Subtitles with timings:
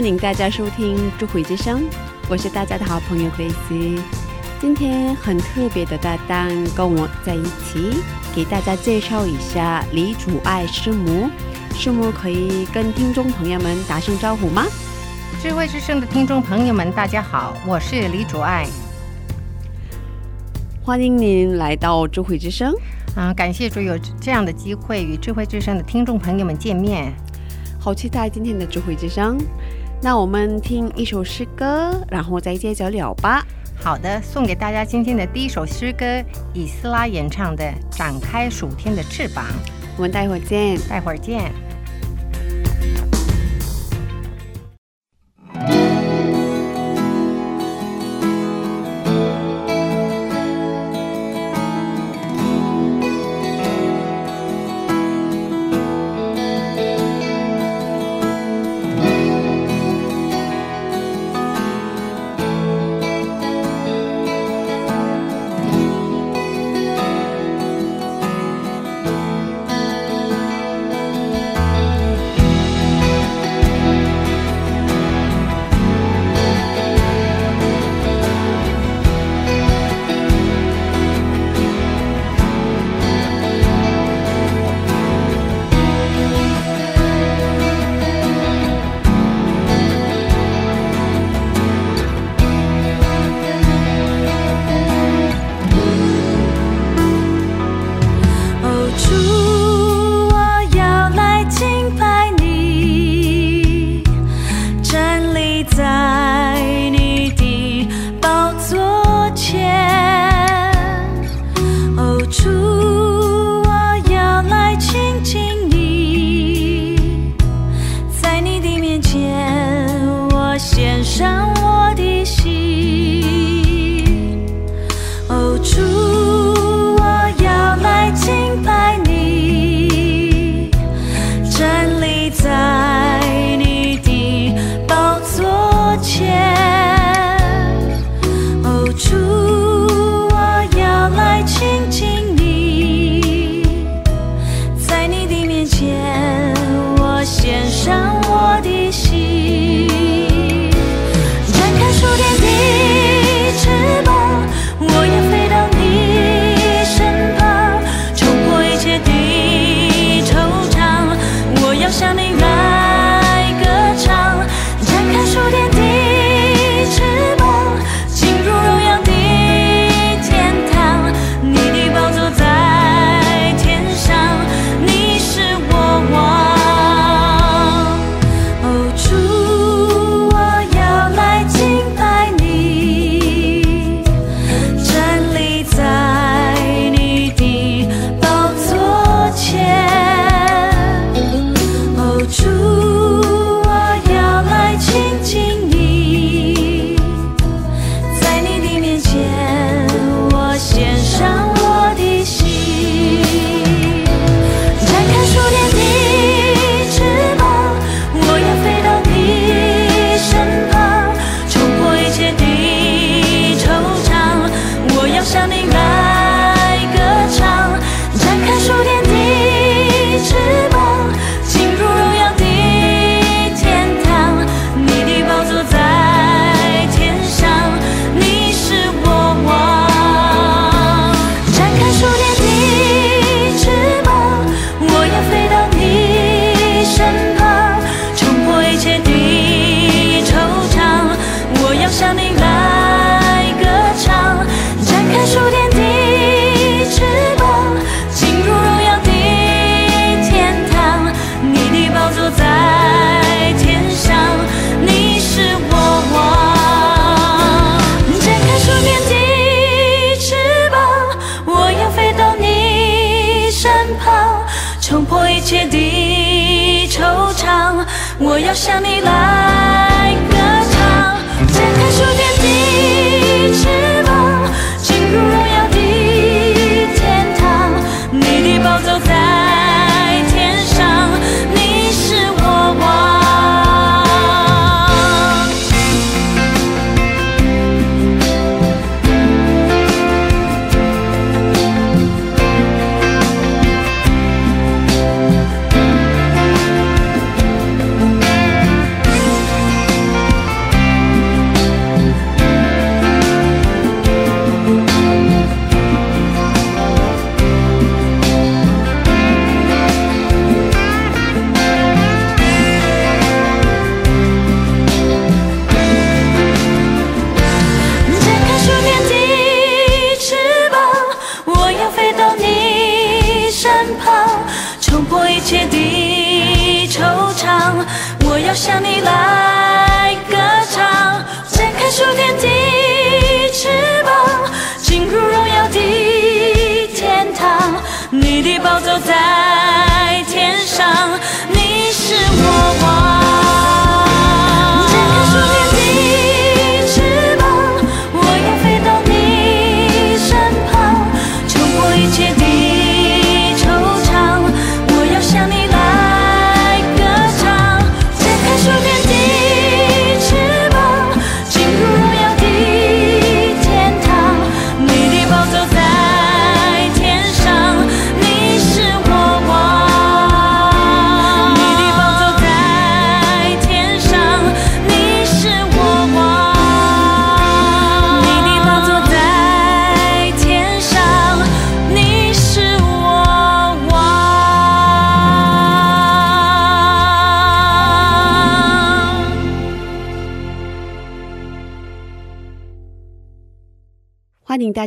[0.00, 1.82] 欢迎大家收听《智慧之声》，
[2.30, 4.00] 我是大家的好朋友 Grace。
[4.58, 8.02] 今天很特别的搭档跟我在一起，
[8.34, 11.28] 给大家介绍一下李祖爱师母。
[11.74, 14.64] 师母可以跟听众朋友们打声招呼吗？
[15.42, 18.66] 智慧之声的听众朋友们，大家好，我是李主爱。
[20.82, 22.74] 欢迎您来到智慧之声。
[23.14, 27.12] 啊、感谢主有这样的机会与智慧之声的听众朋友们见面。
[27.78, 29.36] 好期待今天的智慧之声。
[30.02, 33.44] 那我们听一首诗歌，然后再接着聊吧。
[33.76, 36.04] 好的，送给大家今天的第一首诗歌，
[36.54, 37.64] 以斯拉演唱的
[37.96, 39.44] 《展开暑天的翅膀》。
[39.96, 40.78] 我们待会儿见。
[40.88, 41.52] 待会儿见。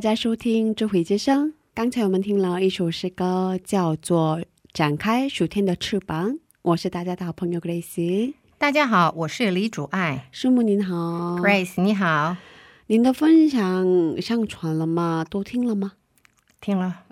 [0.04, 1.54] 家收听智慧之声。
[1.74, 4.38] 刚才我们听了一首诗歌，叫做
[4.74, 6.32] 《展开暑天的翅膀》。
[6.62, 8.34] 我是大家的好朋友 Grace。
[8.58, 12.36] 大家好，我是李主爱师母您好 Grace，你好，
[12.88, 15.26] 您的分享上传了吗？
[15.30, 15.94] 都听了吗？
[16.60, 17.04] 听了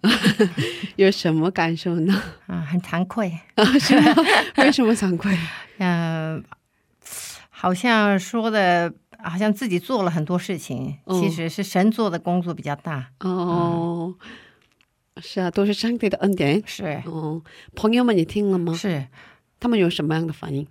[0.97, 2.21] 有什么感受呢？
[2.47, 4.13] 啊，很惭愧啊， 是吗？
[4.57, 5.33] 为什么惭愧？
[5.77, 6.43] 嗯、
[7.49, 8.93] 好像说的，
[9.23, 14.13] 好像自己做了很多事情，嗯其实是神做的工作比较大，哦，
[15.21, 16.62] 是啊，都是上帝的恩典。
[16.65, 17.41] 是哦，
[17.75, 18.73] 朋友们你听了吗？
[18.73, 19.07] 是，
[19.59, 20.65] 他们有什么样的反应？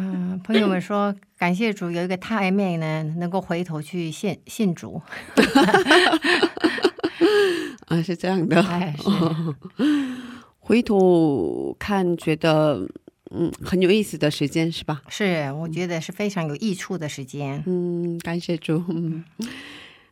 [0.00, 5.02] 嗯、朋友们说感谢主有一个太妹呢，能够回头去信信主，
[7.88, 8.62] 啊，是这样的。
[8.62, 9.08] 哎，是
[10.60, 12.88] 回头看，觉得
[13.30, 15.02] 嗯很有意思的时间是吧？
[15.08, 17.62] 是，我觉得是非常有益处的时间。
[17.66, 18.82] 嗯，感谢主。
[18.88, 19.24] 嗯，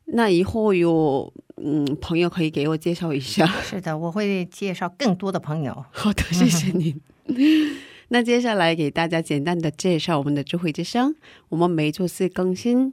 [0.06, 3.46] 那以后有嗯朋友可以给我介绍一下。
[3.62, 5.84] 是的，我会介绍更多的朋友。
[5.90, 7.00] 好的， 谢谢您。
[8.08, 11.14] 那接下来给大家简单的介绍我们的智慧之声。
[11.48, 12.92] 我们每周四更新，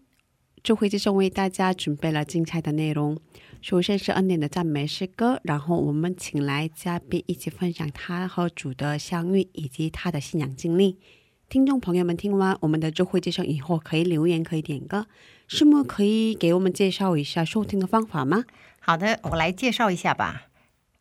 [0.63, 3.17] 智慧之声为大家准备了精彩的内容。
[3.63, 10.99] 首先是恩典的赞美诗歌，然后我们请来嘉宾一起分享他和主的相遇以及他的信仰经历。
[11.47, 15.07] 听众朋友们，听完我们的智慧介绍以后，可以留言，可以点歌。
[15.47, 18.43] 师母可以给我们介绍一下收听的方法吗？
[18.81, 20.47] 好的，我来介绍一下吧。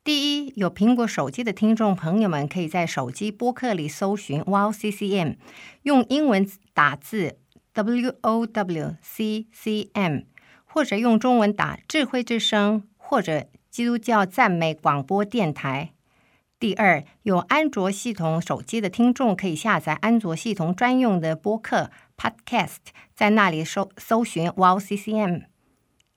[0.05, 5.35] 第一，有苹果手机的听众朋友们，可以在手机播客里搜寻 Wow CCM，
[5.83, 7.39] 用英文打字
[7.73, 10.21] W O W C C M，
[10.73, 15.93] 或者用中文打智慧之声或者基督教赞美广播电台。
[16.59, 22.77] 第二，有安卓系统手机的听众可以下载安卓系统专用的播客 Podcast，
[23.15, 25.43] 在那里搜搜寻 Wow CCM。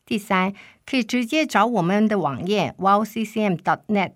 [0.05, 0.53] 第三，
[0.85, 4.13] 可以直接找我们的网页 “Wow C C M dot net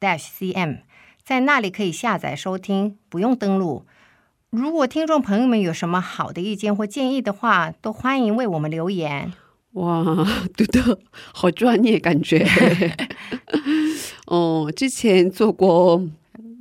[0.00, 0.78] dash cm，
[1.22, 3.84] 在那里可以下载收听，不用登录。
[4.48, 9.34] 如果听众朋友们有什么好的意见或建议的话，都欢迎为我们留言。
[9.72, 10.04] 哇，
[10.56, 10.98] 读的
[11.32, 12.46] 好专业感觉。
[14.26, 16.02] 哦，之前做过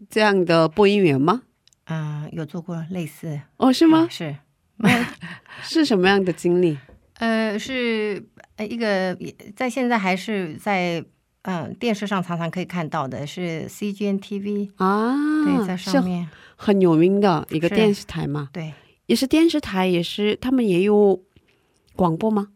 [0.10, 1.42] 这样的播音员吗？
[1.86, 4.08] 嗯、有做过类似哦，是吗？
[4.10, 4.36] 是，
[5.64, 6.78] 是什么样的经历？
[7.16, 8.24] 呃，是
[8.58, 9.18] 呃一个
[9.56, 11.04] 在现在还是在
[11.44, 18.74] 嗯、电视上常常可以看到的是 CGN TV，、啊，对，在上面，很有名的一个电视台嘛，对，
[19.08, 21.24] 也是电视台，也是他们也有
[21.96, 22.50] 广播吗？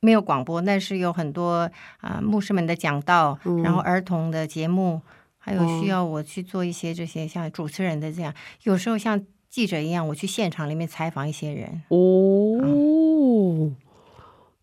[0.00, 3.62] 没有广播，但是有很多啊、牧师们的讲道，嗯。
[3.62, 5.00] 然后儿童的节目，
[5.38, 5.80] 还有哦。
[5.80, 11.82] 需要我去做一些这些像主持人的这样，有时候像记者一样，我去现场里面采访一些人。
[11.88, 13.72] 哦，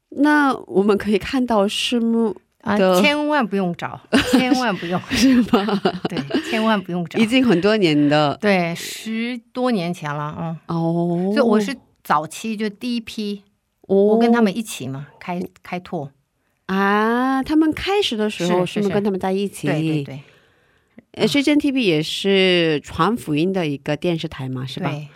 [0.09, 3.99] 那我们可以看到师母啊，千万不用找，
[4.31, 5.81] 千万不用， 是吗？
[6.07, 7.19] 对，千万不用找。
[7.19, 7.25] 已。
[7.25, 8.37] 经很多年的。
[8.39, 13.43] 对，十多年前了，嗯，哦，所以我是早期就第一批，
[13.87, 16.09] 哦，我跟他们一起嘛，开开拓，
[16.65, 19.67] 啊，他们开始的时候是不是跟他们在一起？
[19.67, 20.19] 对对对。
[21.11, 24.89] 呃，c n TV 也是传福音的一个电视台嘛，是吧？
[24.91, 25.07] 对，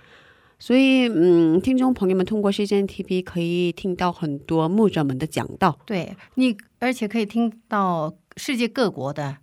[0.57, 9.35] 所以，嗯，听众朋友们通过 c n TV 可以听到很多牧者们的讲道，对你，而且可以听到世界各国的，哦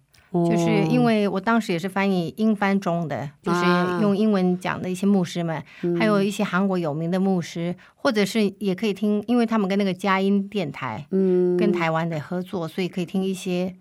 [0.45, 3.99] 就是因为我当时也是翻译英翻中的，就是啊。
[4.02, 5.62] 用英文讲的一些牧师们，
[5.99, 11.57] 还有一些韩国有名的牧师，或者是也可以听，因为他们跟那个佳音电台嗯。
[11.57, 13.75] 跟台湾的合作，所以可以听一些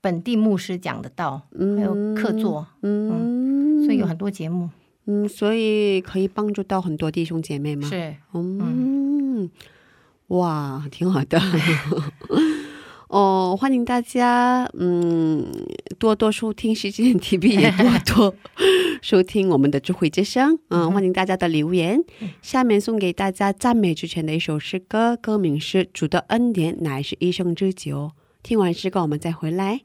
[0.00, 1.42] 本地牧师讲的道，
[1.76, 4.68] 还有客座，嗯，所以有很多节目。
[5.06, 7.88] 嗯，所以可以帮助到很多弟兄姐妹吗？
[7.88, 9.50] 是嗯，
[10.28, 11.40] 哇，挺好的。
[13.10, 15.44] 哦，欢迎大家，嗯，
[15.98, 18.34] 多多收听时间 TV，也多 多
[19.02, 20.56] 收听我们的智慧之声。
[20.68, 22.04] 嗯，欢迎大家的留言。
[22.40, 28.12] 下面送给大家赞美之泉的一首诗歌，歌名是《主的恩典乃是一生之久》。
[28.44, 29.80] 听完诗歌，我们再回来。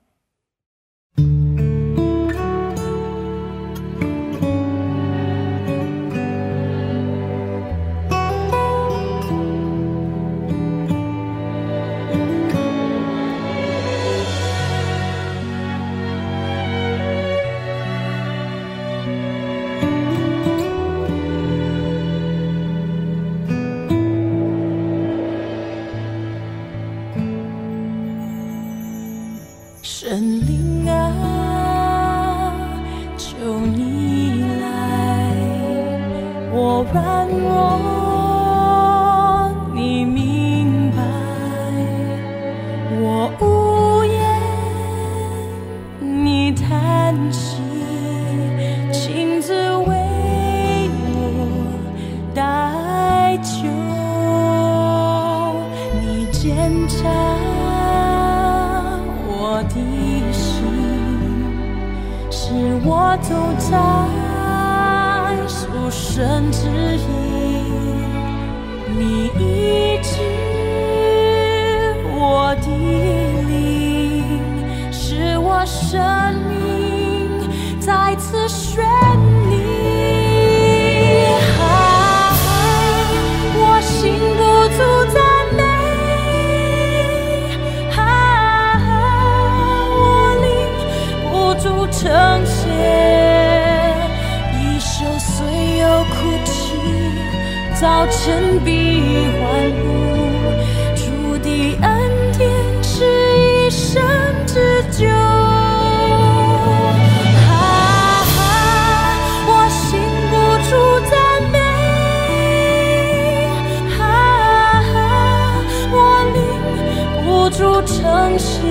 [117.86, 118.65] 不住称谢，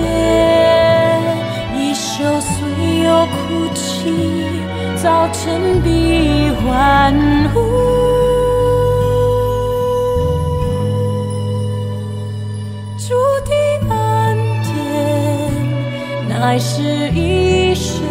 [1.73, 4.11] 一宿虽有哭泣，
[5.01, 7.13] 早晨必欢
[7.53, 7.61] 呼。
[12.97, 13.13] 主
[13.45, 13.53] 的
[13.89, 14.73] 恩典
[16.27, 16.81] 乃是
[17.11, 18.03] 一生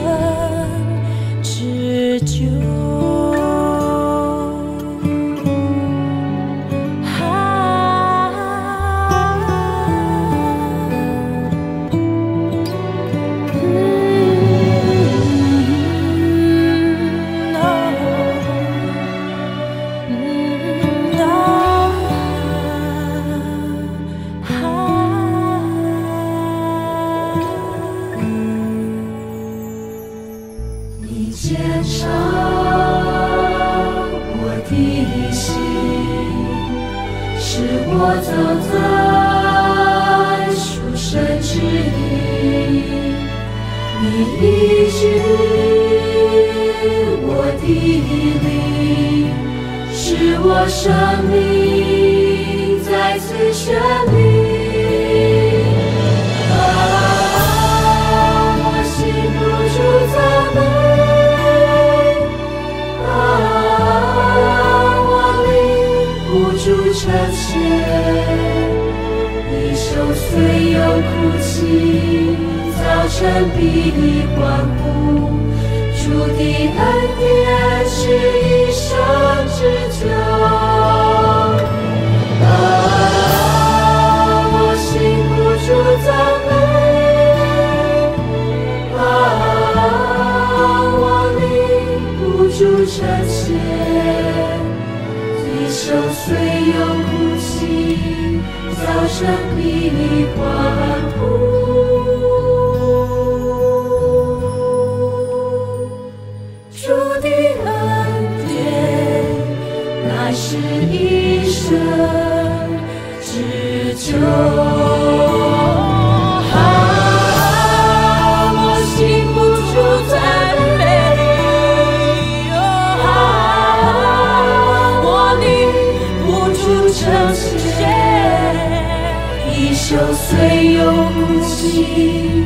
[130.37, 132.45] 虽有哭泣，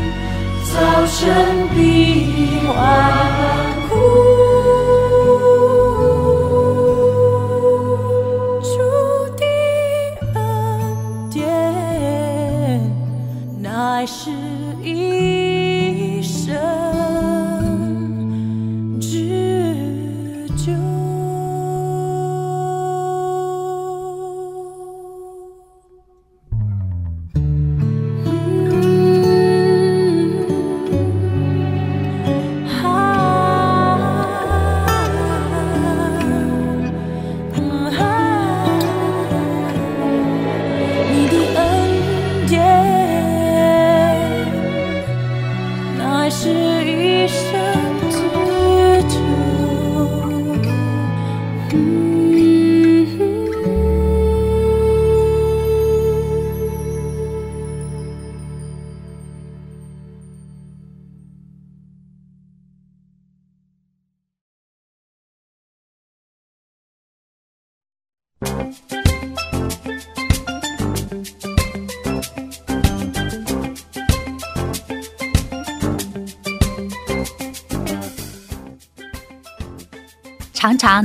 [0.63, 0.77] 早
[1.07, 1.79] 晨必
[2.67, 2.77] 欢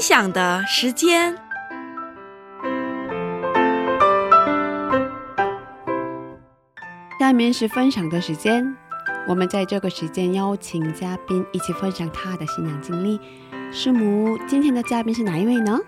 [0.00, 1.36] 分享的时间。
[7.18, 8.74] 下面是分享的时间，
[9.28, 13.20] 我们在这个时间邀请嘉宾一起分享他的信仰经历。
[13.70, 15.78] 师母，今天的嘉宾是哪一位呢？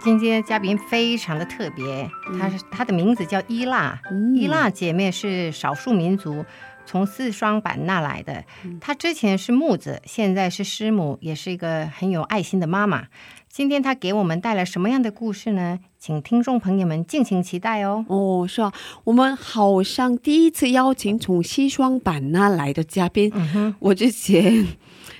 [0.00, 6.46] 今天嘉宾非常的特别，她是她的名字叫伊娜，嗯伊娜姐妹是少数民族，
[6.86, 8.44] 从四双版纳来的。
[8.80, 13.06] 她之前是木子，现在是师母，也是一个很有爱心的妈妈。
[13.48, 15.78] 今天她给我们带来什么样的故事呢？
[15.98, 18.04] 请听众朋友们敬请期待哦。
[18.08, 18.72] 哦，是啊，
[19.04, 23.30] 我们好像第一次邀请从西双版纳来的嘉宾。
[23.34, 24.66] 嗯哼，我之前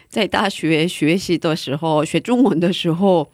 [0.08, 3.30] 在大学学习的时候，学中文的时候，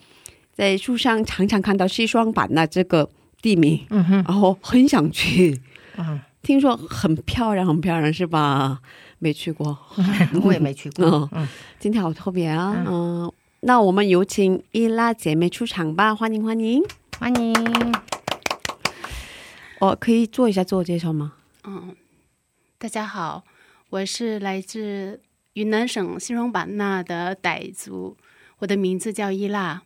[0.53, 3.11] 在书上常常看到西双版纳这个
[3.43, 5.61] 地名，嗯哼，然后很想去。
[5.97, 8.81] 嗯，听说很漂亮，很漂亮，是吧？
[9.19, 9.79] 没去过，
[10.43, 11.29] 我也没去过嗯。
[11.45, 11.49] 嗯，
[11.79, 12.83] 今天好特别啊。
[12.87, 16.83] 嗯、那我们有请伊拉姐妹出场吧，欢迎欢迎。
[17.19, 17.55] 欢迎。
[19.81, 21.35] 哦，可以做一下自我介绍吗？
[21.65, 21.95] 嗯，
[22.79, 23.45] 大家好，
[23.91, 25.21] 我是来自
[25.53, 28.17] 云南省西双版纳的傣族，
[28.61, 29.83] 我的名字叫伊拉。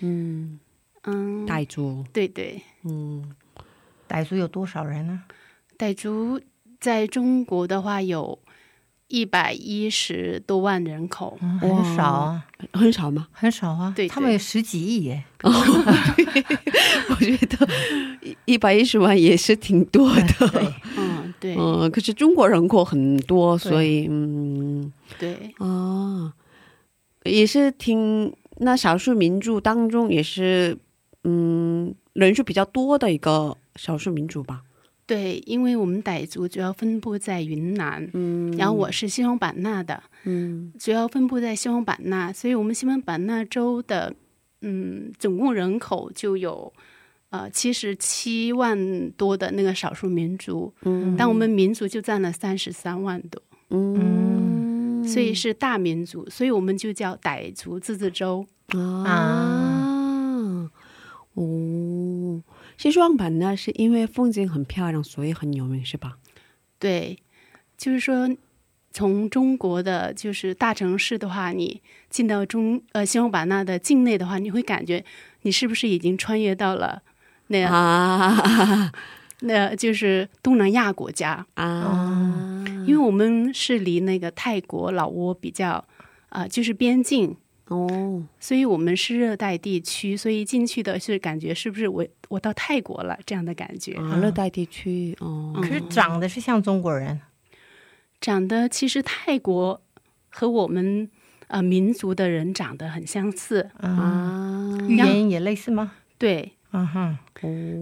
[0.00, 0.58] 嗯，
[1.02, 3.30] 嗯，傣族，对对，嗯
[4.08, 5.22] 傣族有多少人呢？
[5.78, 6.40] 傣族
[6.80, 8.38] 在中国的话有
[9.08, 11.38] 一百一十多万人口。
[11.40, 13.28] 嗯很少啊，很少吗？
[13.32, 13.92] 很少啊。
[13.94, 15.24] 对他们有十几亿耶。
[15.42, 17.68] 我觉得
[18.22, 20.48] 一一百一十万也是挺多的。
[20.50, 26.32] 对，嗯，对嗯，可是中国人口很多，所以嗯对，啊，
[27.24, 30.76] 也是挺那少数民族当中也是
[31.24, 34.62] 嗯人数比较多的一个少数民族吧。
[35.06, 44.14] 对，因为我们傣族主要分布在云南，嗯然后我是西双版纳的，嗯主要分布在西双版纳，所以我们西双版纳州的，
[44.62, 46.72] 嗯，总共人口就有
[47.28, 58.46] 呃七十七万多的那个少数民族，嗯但我们民族就占了三十三万多，嗯，所以是大民族，所以我们就叫傣族自治州。
[58.72, 60.70] 啊。
[61.34, 61.42] 哦，
[62.76, 66.18] 西双版纳是因为风景很漂亮，所以很有名，是吧？
[66.78, 67.18] 对，
[67.78, 68.28] 就是说，
[68.92, 75.04] 从中国的就是大城市的话，你进到中呃西双版纳的境内的话，你会感觉
[75.42, 77.02] 你是不是已经穿越到了
[77.48, 78.92] 那、啊
[79.40, 81.46] 那就是东南亚国家？
[81.54, 85.84] 啊，因为我们是离那个泰国、老挝比较
[86.30, 87.36] 啊、就是边境。
[87.68, 93.94] 哦，所以我们是热带地区，所以进去的是感觉是不是我我到泰国了这样的感觉？
[93.94, 97.20] 啊，热带地区哦，可是长得是像中国人。
[98.20, 99.82] 长得其实泰国
[100.30, 101.10] 和我们
[101.48, 105.92] 呃民族的人长得很相似，啊，啊，语言也类似吗？
[106.16, 107.18] 对，嗯哼，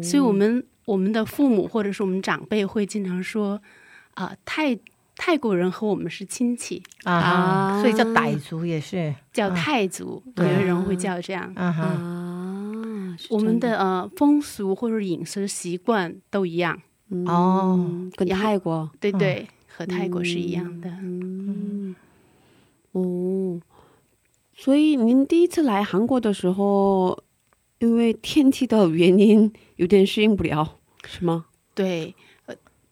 [0.03, 3.63] 所以我们我们的父母或者是我们长辈会经常说
[4.15, 4.77] 啊、泰
[5.25, 9.15] 泰国人和我们是亲戚，啊所以叫傣族也是。
[9.33, 11.49] 叫泰族，有对的人会叫这样。
[11.55, 16.77] 啊，我们的呃风俗或者饮食习惯都一样，
[17.27, 17.77] 哦。
[17.79, 18.91] 嗯跟泰国。
[18.99, 20.91] 对对，和泰国是一样的。
[21.01, 21.95] 嗯，
[22.91, 23.61] 哦，
[24.57, 27.23] 所以您第一次来韩国的时候，
[27.79, 31.47] 因为天气的原因有点适应不了，是吗？
[31.75, 32.17] 对，呃，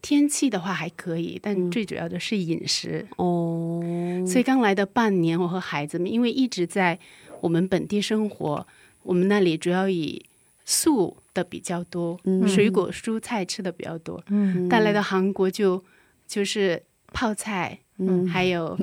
[0.02, 1.70] 天气的话还可以，但嗯。
[1.70, 3.06] 最主要的是饮食。
[3.16, 3.82] 哦，
[4.26, 6.98] 所以刚来的半年，我和孩子们因为一直在
[7.40, 8.66] 我们本地生活，
[9.02, 10.24] 我们那里主要以
[10.64, 12.46] 素的比较多，嗯。
[12.48, 14.22] 水果、蔬菜吃的比较多。
[14.28, 14.68] 嗯。
[14.68, 15.82] 但来到韩国就
[16.26, 16.82] 就是
[17.12, 18.26] 泡菜，嗯。
[18.26, 18.78] 还有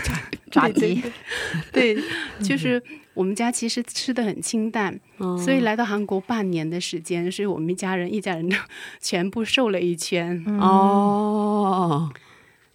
[0.52, 1.02] 炸鸡，
[1.72, 1.96] 对，
[2.44, 2.80] 就是
[3.14, 8.56] 我们家其实吃的很清淡，哦所以来到韩国半年的时间，所以我们一家人一家人都
[9.00, 10.44] 全部瘦了一圈。
[10.60, 12.12] 哦。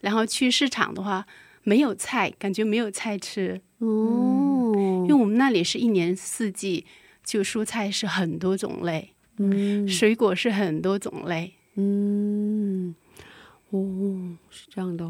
[0.01, 1.25] 然后去市场的话，
[1.63, 6.85] 没有菜，感觉没有菜吃，哦，因为我们那里是一年四季，
[7.23, 9.87] 就蔬菜是很多种类，嗯。
[9.87, 11.53] 水果是很多种类。
[11.79, 12.56] 嗯，
[13.69, 15.03] 哦，是这样的，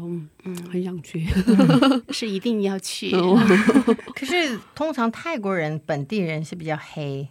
[0.44, 1.26] 嗯，很想去。
[2.10, 3.12] 是一定要去。
[3.16, 3.38] 哦。
[4.14, 7.28] 可是通常泰国人本地人是比较黑，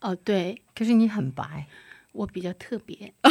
[0.00, 0.14] 哦。
[0.14, 0.62] 对。
[0.74, 1.66] 可是你很白。
[2.12, 3.30] 我比较特别，啊，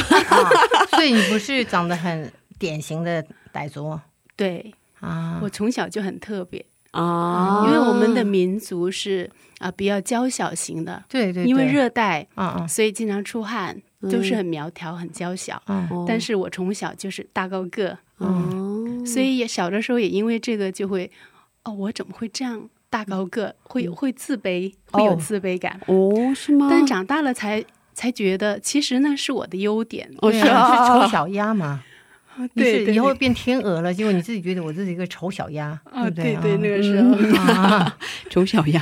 [0.91, 3.21] 所以你不是长得很典型的
[3.53, 3.99] 傣族？
[4.37, 4.73] 对。
[5.01, 5.37] 啊。
[5.43, 12.67] 我从小就很特别，啊，因为我们的民族是啊、比较娇小型的，对对，因为，热带，嗯嗯。
[12.69, 15.61] 所以经常出汗，都是很苗条、很娇小。
[16.07, 21.09] 但是我从小就是大高个，哦，所以也小的时候也因为这个就会，
[21.63, 23.55] 哦，我怎么会这样大高个？
[23.63, 25.79] 会会自卑，会有哦自卑感。
[25.87, 26.67] 哦，是吗？
[26.69, 30.09] 但长大了才才觉得，其实那是我的优点。
[30.21, 31.83] 哦对是啊 是丑小鸭嘛。
[32.53, 37.97] 你对对以后变天鹅了，结果你自己觉得我自己一个丑小鸭，啊，对不对对，那个时候，嗯 啊
[38.29, 38.81] 丑小鸭，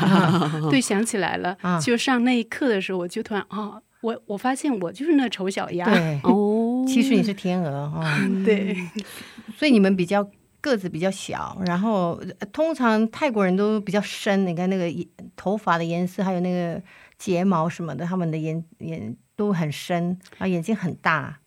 [0.69, 5.85] 对，想起来了啊，就上那一课的时候，我就突然哦，我我发现我就是那丑小鸭。
[5.85, 8.17] 对，哦，其实你是天鹅啊。
[8.45, 8.77] 对
[9.57, 10.25] 所以你们比较
[10.61, 14.85] 个子比较小，然后呃通常泰国人都比较深，你看那个
[15.35, 16.81] 头发的颜色，还有那个
[17.19, 21.39] 睫毛什么的，他们的眼眼都很深，啊，眼睛很大，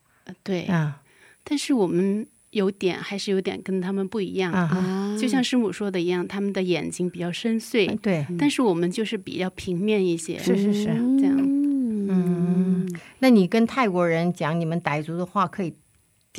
[0.42, 1.00] 对，啊
[1.42, 10.38] 但是我们有点还是有点跟他们不一样，啊就像师母说的一样，他们的眼睛比较深邃，对，但是我们就是比较平面一些。
[10.38, 10.84] 是是是。
[10.84, 11.29] 这样嗯
[13.18, 15.74] 那你跟泰国人讲你们傣族的话，可以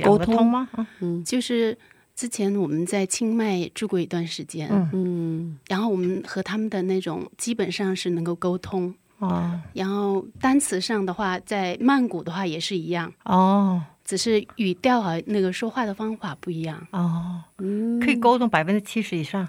[0.04, 0.67] 沟通吗？
[0.74, 0.88] 啊。
[1.00, 1.24] 嗯。
[1.24, 1.78] 就是
[2.15, 4.89] 之前我们在清迈住过一段时间，嗯。
[4.93, 8.93] 嗯然后我们和他们的那种基本上是能够沟通。
[9.19, 9.60] 哦。
[9.74, 16.88] 然后单词上的话，在曼谷的话也是一样，哦，只是语调和那个说话的方法不一样。
[16.91, 18.00] 哦，嗯。
[18.00, 19.47] 可以沟通百分之七十以上。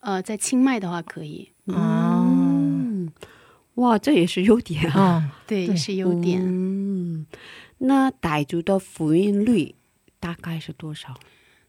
[0.00, 2.53] 呃，在清迈的话可以，哦，嗯，
[3.76, 5.30] 哇，这也是优点啊。
[5.34, 6.40] 哦，对，也是优点。
[6.42, 7.26] 嗯，
[7.78, 9.74] 那傣族的复音率
[10.20, 11.14] 大概是多少？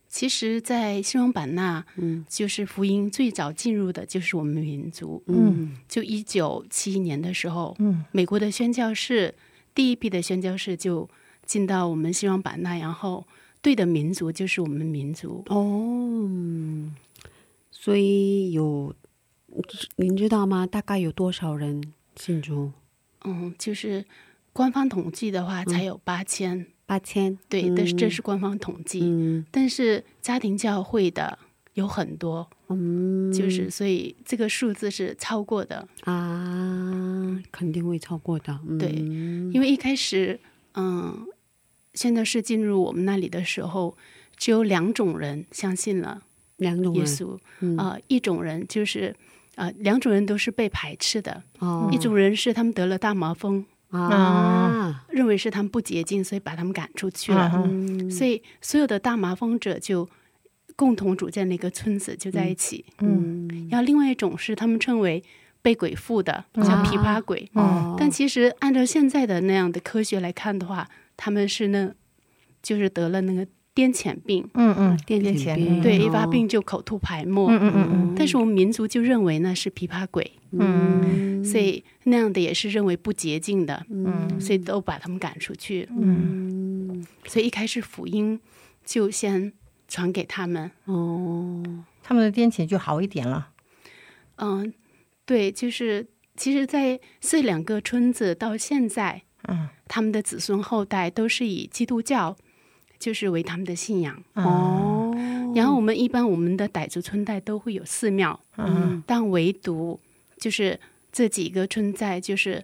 [0.08, 5.22] 其实，在西双版纳，嗯就是福音最早进入的就是我们民族。
[5.28, 9.36] 嗯就一九七一年的时候，嗯美国的宣教士
[9.74, 11.10] 第一批的宣教士就
[11.46, 13.28] 进到我们西双版纳，然后
[13.62, 15.44] 对的民族就是我们民族。
[15.48, 15.66] 哦，
[16.30, 16.96] 嗯
[17.72, 18.96] 所以有
[19.98, 20.66] 您知道吗？
[20.68, 22.72] 大概有多少人信主？
[23.24, 24.06] 嗯，就是
[24.54, 27.38] 官方统计的话，才有八千、八千。
[27.50, 29.02] 对，嗯但是这是官方统计。
[29.04, 31.38] 嗯但是家庭教会的
[31.74, 35.88] 有很多，嗯，就是所以这个数字是超过的。
[36.02, 38.60] 啊，肯定会超过的。
[38.68, 38.90] 嗯、对
[39.54, 40.40] 因为一开始，
[40.76, 41.28] 嗯，
[41.94, 43.98] 现在是进入我们那里的时候，
[44.38, 46.24] 只有两种人相信了
[46.58, 47.38] 两种耶稣。
[47.62, 49.16] 嗯呃，一种人就是，
[49.56, 51.44] 呃，两种人都是被排斥的。
[51.60, 51.90] 哦。
[51.92, 57.52] 一种人是他们得了大麻风，啊，认为是他们不洁净，所以把他们赶出去了。
[57.66, 60.08] 嗯所以所有的大麻风者就
[60.76, 62.86] 共同组建了一个村子，就在一起。
[63.00, 63.68] 嗯。
[63.72, 65.24] 然后另外一种是他们称为
[65.62, 67.50] 被鬼附的，叫琵琶鬼。
[67.54, 70.88] 哦，但其实按照现在的那样的科学来看的话，
[71.18, 71.94] 他们是那，
[72.62, 75.82] 就是得了那个癫痫病，嗯嗯，癫痫痫病。
[75.82, 76.06] 对，哦。
[76.06, 77.50] 一发病就口吐白沫。
[77.52, 81.44] 嗯嗯嗯但是我们民族就认为那是琵琶鬼，嗯。
[81.44, 84.40] 所以那样的也是认为不洁净的，嗯。
[84.40, 85.90] 所以都把他们赶出去。
[85.92, 87.06] 嗯。
[87.26, 88.40] 所以一开始福音
[88.86, 89.52] 就先
[89.90, 90.72] 传给他们。
[90.86, 91.62] 哦。
[92.02, 93.50] 他们的癫痫就好一点了。
[94.38, 94.74] 嗯，
[95.26, 96.08] 对，就是
[96.38, 99.68] 其实，在这两个村子到现在，嗯。
[99.88, 102.36] 他们的子孙后代都是以基督教
[103.00, 104.22] 就是为他们的信仰。
[104.34, 110.00] 嗯哦，然后我们一般我们的傣族村寨都会有寺庙，嗯但唯独
[110.38, 110.80] 就是
[111.12, 112.64] 这几个村寨就是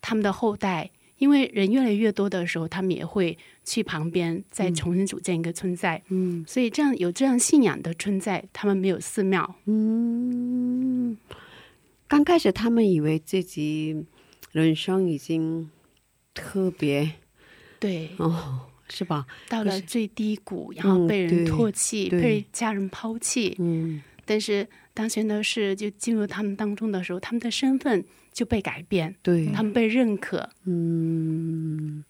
[0.00, 0.90] 他们的后代。
[1.18, 6.44] 因为人越来越多的时候，他们也会去旁边再重新组建一个村寨，嗯。
[6.46, 11.16] 所以这样有这样信仰的村寨，他们没有寺庙，嗯，
[12.06, 14.04] 刚开始他们以为自己
[14.52, 15.70] 人生已经
[16.34, 17.12] 特别
[17.80, 19.26] 对，哦，是吧？
[19.48, 23.56] 到了最低谷，然后被人唾弃，对被家人抛弃。
[23.58, 30.48] 嗯但是当宣道士就进入他们当中的时候，他们的身份就被改变，对，他们被认可。
[30.64, 32.02] 嗯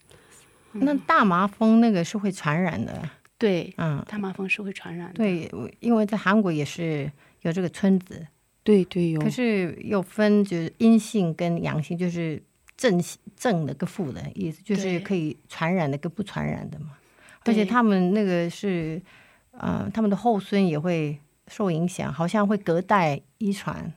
[0.72, 3.08] 那大麻风那个是会传染的。
[3.36, 5.14] 对，嗯，大麻风是会传染的。
[5.14, 7.12] 对，因为在韩国也是
[7.42, 8.26] 有这个村子，
[8.64, 12.42] 对对有，可是又分就是阴性跟阳性，就是
[12.76, 13.02] 正
[13.36, 16.96] 正的跟负的意思，就是可以传染的跟不传染的嘛。
[17.44, 19.00] 而且他们那个是，
[19.52, 23.92] 呃，他们的后孙也会受影响，好像会隔代遗传，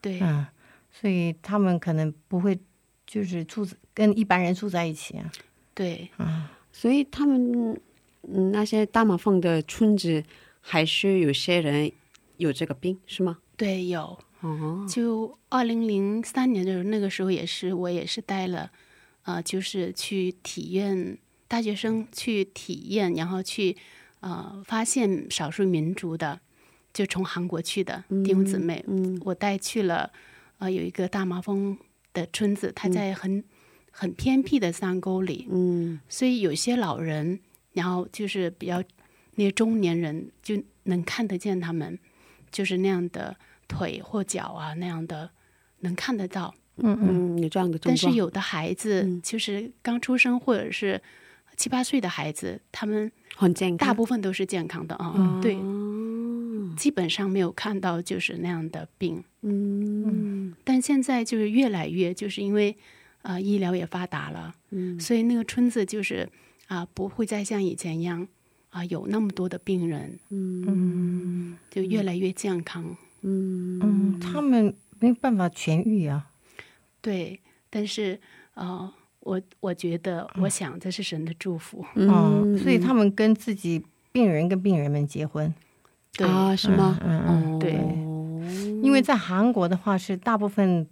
[0.00, 0.46] 对嗯，
[0.90, 2.58] 所以他们可能不会
[3.04, 5.32] 就是住跟一般人住在一起啊，
[5.74, 7.76] 对嗯，所以他们
[8.22, 10.22] 嗯那些大马蜂的村子，
[10.60, 11.90] 还是有些人
[12.36, 13.38] 有这个病，是吗？
[13.56, 14.16] 对，有。
[14.42, 18.70] 哦，就二零零三年的时候，那个时候也是我也是带了，
[19.22, 21.16] 呃，就是去体验
[21.48, 23.76] 大学生去体验，然后去
[24.20, 26.40] 呃发现少数民族的，
[26.92, 29.20] 就从韩国去的弟兄姊妹，嗯。
[29.24, 30.12] 我带去了
[30.58, 31.78] 呃有一个大麻风
[32.12, 33.44] 的村子，它在很、
[33.90, 36.00] 很偏僻的山沟里，嗯。
[36.08, 37.38] 所以有些老人，
[37.72, 38.82] 然后就是比较
[39.36, 41.98] 那些中年人就能看得见他们，
[42.50, 43.36] 就是那样的
[43.72, 45.30] 腿或脚啊那样的
[45.80, 46.54] 能看得到。
[46.76, 47.36] 嗯嗯。
[47.36, 49.20] 嗯，有这样的症状，但是有的孩子嗯。
[49.22, 51.00] 就是刚出生或者是
[51.56, 59.22] 七八岁的孩子，他们很健康，大部分都是健康的啊、对，哦基本上没有看到就是那样的病。
[59.42, 60.54] 嗯。
[60.64, 62.76] 但现在就是越来越，就是因为
[63.22, 64.98] 呃医疗也发达了，嗯。
[64.98, 66.28] 所以那个村子就是
[66.68, 68.26] 啊、不会再像以前一样
[68.70, 72.96] 啊、有那么多的病人，嗯就越来越健康。
[73.22, 73.80] 嗯。
[73.82, 76.26] 嗯，他们没有办法痊愈啊，
[77.00, 78.20] 对，但是
[78.54, 81.84] 呃，我我觉得，我想这是神的祝福。
[81.94, 85.52] 嗯，所以他们跟自己病人跟病人们结婚，
[86.16, 86.98] 对，啊，是吗？
[87.02, 87.72] 嗯对。
[88.82, 90.86] 因为在韩国的话是大部分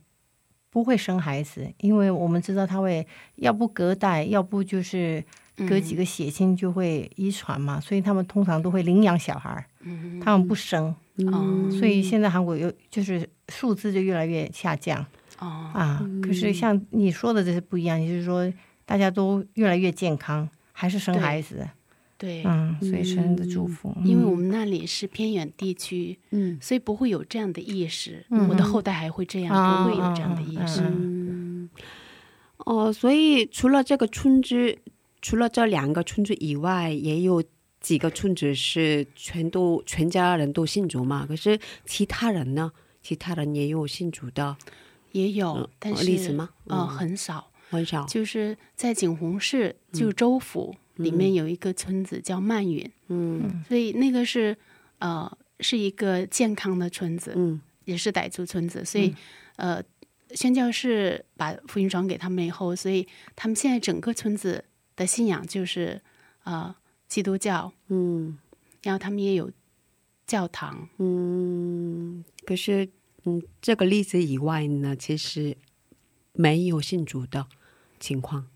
[0.70, 5.22] 不会生孩子，因为我们知道他会要不隔代，要不就是
[5.68, 10.20] 隔几个血亲就会遗传嘛，所以他们通常都会领养小孩，嗯。
[10.20, 10.94] 他们不生，
[11.28, 15.04] 哦所以现在韩国又就是数字就越来越下降
[15.38, 16.06] 哦，啊。
[16.22, 18.52] 可是像你说的这是不一样，也就是说
[18.84, 21.68] 大家都越来越健康，还是生孩子，
[22.18, 28.24] 对，嗯，所以生的祝福，因为我们那里是偏远地区，嗯所以不会有这样的意识。
[28.30, 30.80] 嗯我的后代还会这样，啊不会有这样的意识。
[30.82, 30.90] 嗯
[31.62, 31.70] 嗯，
[32.58, 34.78] 哦，所以除了这个村支，
[35.22, 37.42] 除了这两个村支以外，也有
[37.80, 41.26] 几个村子是全都全家人都信主嘛。
[41.26, 42.70] 可是其他人呢？
[43.02, 44.56] 其他人也有信主的，
[45.12, 47.50] 也有，嗯但是例子吗呃，嗯很少。
[47.70, 48.04] 很少。
[48.06, 54.56] 就是在景洪市，就州府、里面有一个村子叫曼云，嗯所以那个是
[54.98, 59.14] 呃是一个健康的村子，嗯也是傣族村子，所以、
[59.56, 59.82] 呃
[60.32, 64.64] 宣教士把福音传给他们以后，所以他们现在整个村子
[64.94, 66.00] 的信仰就是
[66.44, 66.72] 呃
[67.10, 68.38] 基督教，嗯
[68.82, 69.50] 然后他们也有
[70.26, 72.24] 教堂，嗯。
[72.46, 72.88] 可是，
[73.24, 75.54] 嗯，这个例子以外呢，其实
[76.32, 77.46] 没有信主的
[77.98, 78.46] 情况，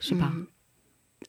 [0.00, 0.32] 是吧？
[0.34, 0.46] 嗯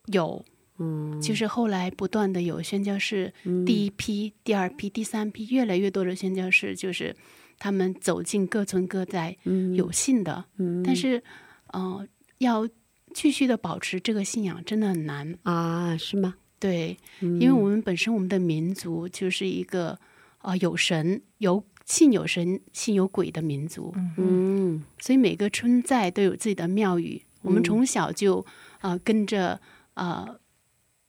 [0.08, 0.44] 有，
[0.80, 3.32] 嗯，就是后来不断的有宣教士，
[3.66, 7.16] 第一批、第二批、第三批，越来越多的宣教士，就是
[7.60, 11.22] 他们走进各村各寨，嗯有信的，嗯但是，
[11.68, 12.08] 呃，
[12.40, 12.68] 要
[13.14, 15.38] 继续的保持这个信仰真的很难。
[15.44, 16.36] 啊，是吗？
[16.62, 17.42] 对，嗯。
[17.42, 20.00] 因为我们本身我们的民族就是一个
[20.42, 24.84] 呃有神有信有神信有鬼的民族，嗯。
[25.00, 27.24] 所以每个村寨都有自己的庙宇。
[27.42, 28.46] 我们从小就
[28.82, 29.60] 呃跟着
[29.96, 30.40] 呃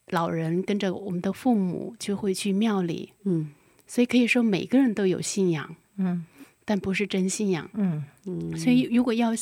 [0.08, 3.52] 老人跟着我们的父母就会去庙里，嗯。
[3.86, 6.24] 所以可以说每个人都有信仰，嗯。
[6.64, 7.68] 但不是真信仰。
[7.74, 8.04] 嗯。
[8.24, 9.32] 嗯，所以如果要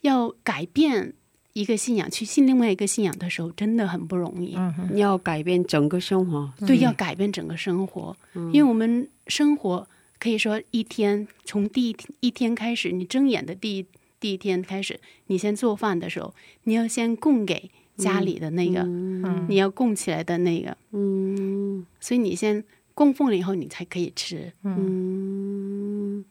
[0.00, 1.14] 要改变
[1.52, 4.54] 一个信仰，去信另外一个信仰的时候，真的很不容易。
[4.56, 6.52] 嗯要改变整个生活。
[6.66, 8.52] 对，要改变整个生活，嗯。
[8.52, 9.86] 因为我们生活
[10.18, 13.86] 可以说一天从第一天一天开始，你睁眼的第一
[14.20, 16.34] 第一天开始，你先做饭的时候，
[16.64, 19.46] 你要先供给家里的那个，嗯。
[19.48, 21.84] 你要供起来的那个，嗯。
[22.00, 22.62] 所以你先
[22.94, 24.52] 供奉了以后，你才可以吃。
[24.62, 26.24] 嗯。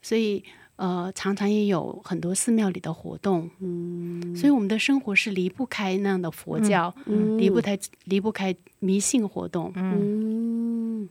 [0.00, 0.42] 所以
[0.78, 9.72] 呃，常常也有很多寺庙里的活动，嗯所以我们的生活是离不开那样的佛教，嗯离不开离不开迷信活动。
[9.74, 11.08] 嗯，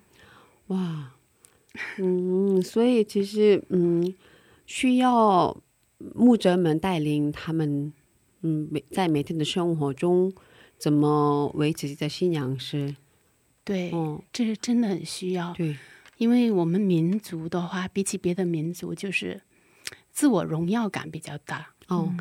[0.67, 1.12] 哇，
[1.99, 4.15] 嗯，所以其实嗯，
[4.65, 5.58] 需要
[6.15, 7.91] 牧者们带领他们，
[8.43, 10.32] 嗯，每在每天的生活中
[10.77, 12.95] 怎么维持自己的信仰是，
[13.65, 15.53] 对，哦，这是真的很需要。
[15.56, 15.75] 对，
[16.17, 19.41] 因为我们民族的话，比起别的民族，就是
[20.17, 21.67] 自我荣耀感比较大。
[21.89, 22.12] 哦，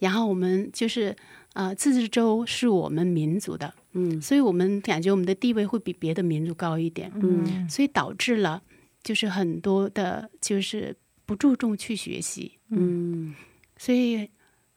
[0.00, 1.14] 然后我们就是
[1.52, 4.20] 呃，自治州是我们民族的，嗯。
[4.20, 7.70] 所以我们感觉我们的地位会比别的民族高一点，嗯。
[7.70, 8.60] 所以导致了
[9.04, 13.32] 就是很多的，就是不注重去学习，嗯。
[13.78, 14.28] 所以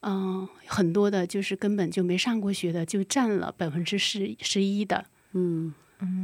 [0.02, 5.74] 嗯、呃很多的就是根本就没上过学的，就占了百分之十十一的，嗯。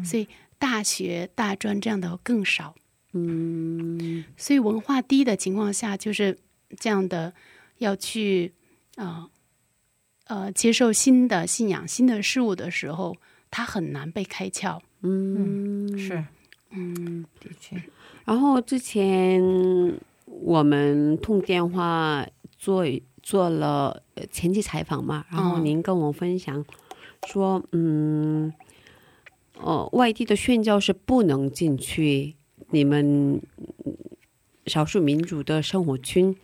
[0.06, 0.28] 所以
[0.60, 2.76] 大学、大专这样的更少。
[3.14, 4.24] 嗯。
[4.38, 6.38] 所以文化低的情况下，就是
[6.78, 7.34] 这样的，
[7.78, 8.54] 要去
[8.96, 9.30] 呃
[10.28, 13.16] 呃接受新的信仰、新的事物的时候，
[13.50, 14.80] 它很难被开窍。
[15.02, 16.24] 嗯，是。
[16.76, 17.80] 嗯，的确，
[18.26, 19.40] 然后之前
[20.26, 22.26] 我们通电话
[22.58, 22.84] 做
[23.22, 25.66] 做了呃前期采访嘛，然后嗯。
[25.66, 26.66] 您跟我分享
[27.28, 28.52] 说，嗯，
[29.60, 32.36] 呃，外地的宣教是不能进去
[32.74, 33.36] 你们
[33.86, 33.96] 嗯
[34.66, 36.36] 少数民族的生活圈，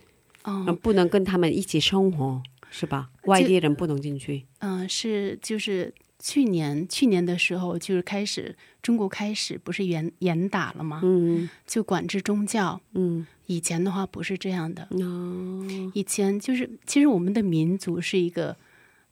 [0.44, 3.10] 嗯呃不能跟他们一起生活，是吧？
[3.24, 4.46] 外地人不能进去。
[4.60, 11.00] 嗯、是就是去年去年的时候，就是开始中国开始不是严严打了吗？
[11.02, 12.80] 嗯就管制宗教。
[12.92, 18.56] 嗯，以前的话不是这样的，哦，以前就是其实我们的民族是一个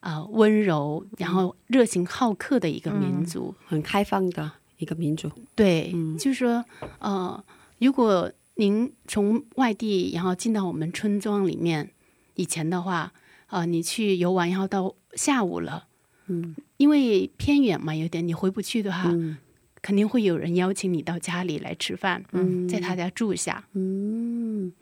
[0.01, 3.55] 啊、呃温柔，然后热情好客的一个民族。
[3.66, 5.31] 很开放的一个民族。
[5.55, 6.16] 对，嗯。
[6.16, 6.64] 就是说，
[6.99, 7.45] 呃，
[7.79, 11.91] 如果您从外地然后进到我们村庄里面，
[12.35, 13.12] 以前的话，
[13.49, 15.87] 呃，你去游玩，然后到下午了，
[16.26, 16.57] 嗯。
[16.76, 19.37] 因为偏远嘛，有点你回不去的话，嗯。
[19.81, 22.68] 肯定会有人邀请你到家里来吃饭，嗯。
[22.68, 23.64] 在他家住下。
[23.74, 24.72] 嗯，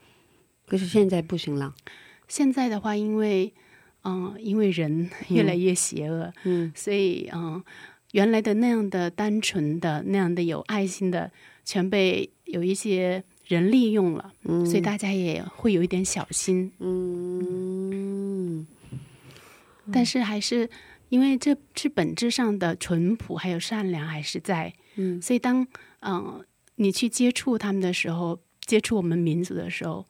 [0.66, 1.74] 可是现在不行了。
[2.28, 3.52] 现在的话，因为
[4.04, 6.72] 嗯、因为人越来越邪恶，嗯。
[6.74, 7.62] 所以嗯、
[8.16, 11.30] 原来的那样的单纯的、那样的有爱心的，
[11.66, 16.72] 全被有一些人利用了，嗯，所以大家也会有一点小心。
[16.78, 18.66] 嗯。
[19.92, 20.70] 但是还是
[21.10, 25.20] 因为这是本质上的淳朴还有善良还是在，嗯。
[25.20, 25.66] 所以当
[26.00, 26.42] 嗯、
[26.76, 30.06] 你去接触他们的时候，接触我们民族的时候，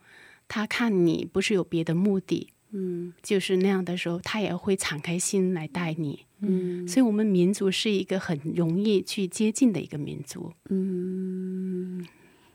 [0.46, 6.26] 他看你不是有别的目的，嗯，就是那样的时候，他也会敞开心来带你。
[6.40, 6.86] 嗯。
[6.86, 12.06] 所以，我们民族是一个很容易去接近的一个民族，嗯。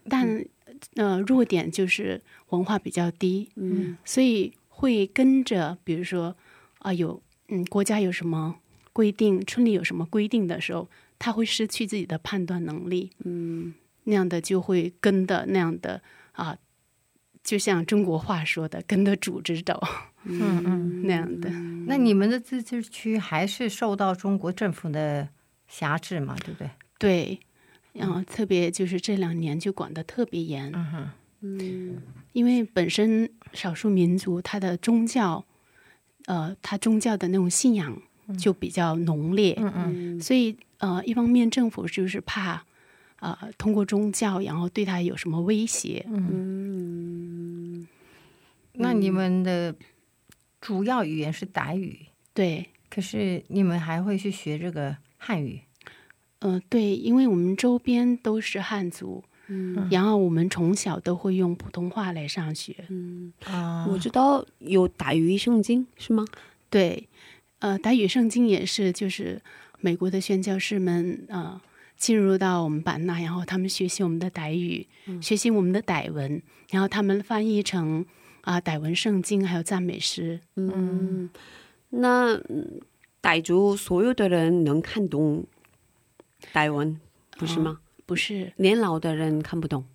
[0.07, 0.45] 但
[0.95, 3.97] 呃，弱点就是文化比较低，嗯。
[4.05, 6.35] 所以会跟着，比如说
[6.79, 8.55] 啊、有嗯国家有什么
[8.93, 13.73] 规定，村里有什么规定的时候，他会失去自己的判断能力，嗯。
[14.03, 16.01] 那样的就会跟的那样的
[16.31, 16.57] 啊、
[17.43, 19.81] 就像中国话说的，跟着主子走
[20.25, 21.01] 嗯嗯。
[21.03, 21.49] 那样的。
[21.87, 25.27] 那你们的自治区还是受到中国政府的
[25.67, 26.35] 辖制嘛？
[26.45, 26.69] 对不对？
[26.99, 27.39] 对，
[27.93, 31.09] 然后特别就是这两年就管得特别严，嗯哼，
[31.41, 32.01] 嗯
[32.33, 35.43] 因为本身少数民族他的宗教，
[36.27, 37.99] 呃，他宗教的那种信仰
[38.37, 42.63] 就比较浓烈，嗯嗯所以呃，一方面政府就是怕，
[43.19, 46.29] 呃，通过宗教然后对他有什么威胁，嗯
[48.73, 49.75] 那你们的
[50.59, 55.61] 主要语言是傣语，对，可是你们还会去学这个汉语？
[56.39, 59.87] 呃，对，因为我们周边都是汉族，嗯。
[59.91, 63.85] 然后我们从小都会用普通话来上学，嗯，啊。
[63.87, 66.25] 我知道有傣语圣经是吗？
[66.69, 67.07] 对，
[67.59, 69.41] 呃，傣语圣经也是，就是
[69.79, 71.61] 美国的宣教士们呃
[71.95, 74.87] 进入到我们版纳，然后他们学习我们的傣语，
[75.21, 76.41] 学习我们的傣文，
[76.71, 78.03] 然后他们翻译成
[78.41, 80.39] 啊、傣文圣经，还有赞美诗。
[80.55, 81.29] 嗯，
[81.89, 82.81] 那嗯
[83.21, 85.45] 傣族所有的人能看懂
[86.53, 86.99] 傣文，
[87.37, 87.79] 不是吗？
[88.05, 89.85] 不是，年老的人看不懂。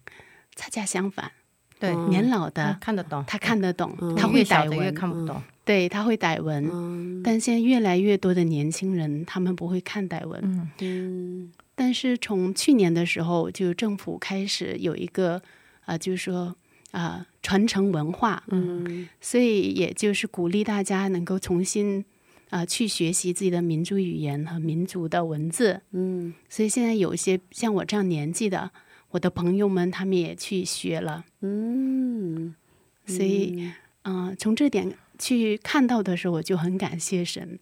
[0.55, 1.31] 恰恰相反，
[1.79, 5.43] 对，嗯年老的、他看得懂，他看得懂，嗯他会傣文，看不懂。
[5.65, 6.67] 对，他会傣文。
[6.73, 10.41] 嗯但现在越来越多的年轻人，他们不会看傣文。
[10.45, 15.43] 嗯嗯但是从去年的时候，就政府开始有一个
[15.85, 16.57] 啊、就是说
[16.97, 19.07] 啊、传承文化，嗯。
[19.21, 22.03] 所以也就是鼓励大家能够重新
[22.49, 25.83] 啊、去学习自己的民族语言和民族的文字。
[25.91, 26.33] 嗯。
[26.49, 28.71] 所以现在有一些像我这样年纪的
[29.11, 31.25] 我的朋友们，他们也去学了。
[31.43, 32.55] 嗯，
[33.05, 33.71] 所以，
[34.03, 37.59] 啊、从这点去看到的时候，我就很感谢神，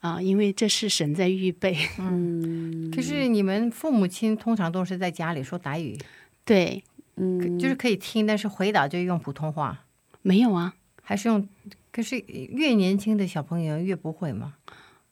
[0.00, 1.76] 啊、因为这是神在预备。
[1.98, 2.90] 嗯。
[2.90, 5.96] 可是你们父母亲通常都是在家里说傣语，
[6.44, 6.82] 对，
[7.16, 9.84] 嗯就是可以听，但是回答就用普通话，
[10.22, 11.48] 没有啊，还是用。
[11.92, 14.54] 可是越年轻的小朋友越不会嘛。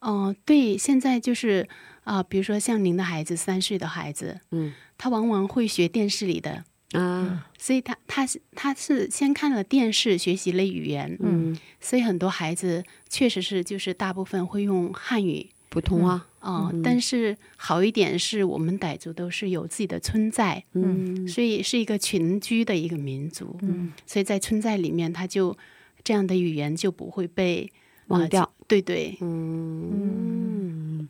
[0.00, 1.68] 哦、对，现在就是
[2.02, 15.50] 啊、比如说像您的孩子，三岁的孩子，嗯他往往会学电视里的，啊所以他他是他是先看了电视学习了语言，嗯所以很多孩子确实是就是大部分会用汉语。
[15.72, 21.26] 普通话哦、但是好一点是我们傣族都是有自己的村寨，嗯。
[21.26, 25.56] 所以是一个群居的一个民族，嗯，所以在村寨里面，他就
[26.04, 27.72] 这样的语言就不会被
[28.08, 28.42] 忘掉。
[28.42, 31.08] 呃对对，嗯。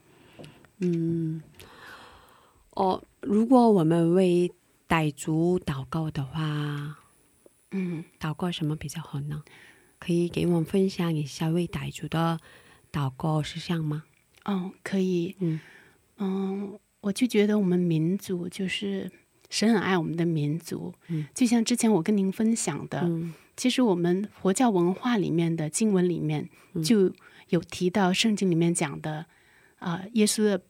[0.78, 1.42] 嗯。
[2.74, 4.52] 哦，如果我们为
[4.88, 6.98] 傣族祷告的话，
[7.72, 9.42] 嗯，祷告什么比较好呢？
[9.98, 12.38] 可以给我们分享一下为傣族的
[12.92, 14.04] 祷告事项吗？
[14.44, 15.60] 哦，可以，嗯。
[16.18, 19.10] 嗯，我就觉得我们民族就是
[19.50, 23.34] 神很爱我们的民族，嗯，就像之前我跟您分享的，嗯。
[23.56, 26.48] 其实我们佛教文化里面的经文里面
[26.82, 27.12] 就
[27.50, 29.26] 有提到圣经里面讲的
[29.78, 30.62] 啊、耶稣的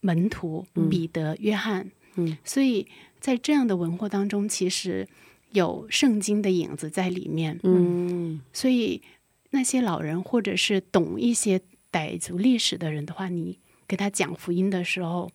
[0.00, 2.86] 门徒彼得、约翰，嗯，所以
[3.20, 5.06] 在这样的文化当中，其实
[5.50, 8.40] 有圣经的影子在里面，嗯。
[8.52, 9.02] 所以
[9.50, 11.60] 那些老人或者是懂一些
[11.92, 15.30] 傣族历史的人的话，你给他讲福音的时候，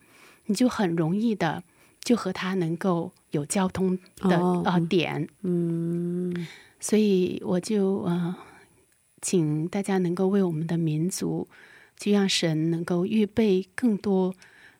[0.48, 1.64] 你就很容易的
[2.04, 6.48] 就和他能够有交通的哦啊、点，嗯。
[6.80, 8.36] 所以我就呃，
[9.22, 11.48] 请大家能够为我们的民族，
[11.98, 14.34] 就让神能够预备更多，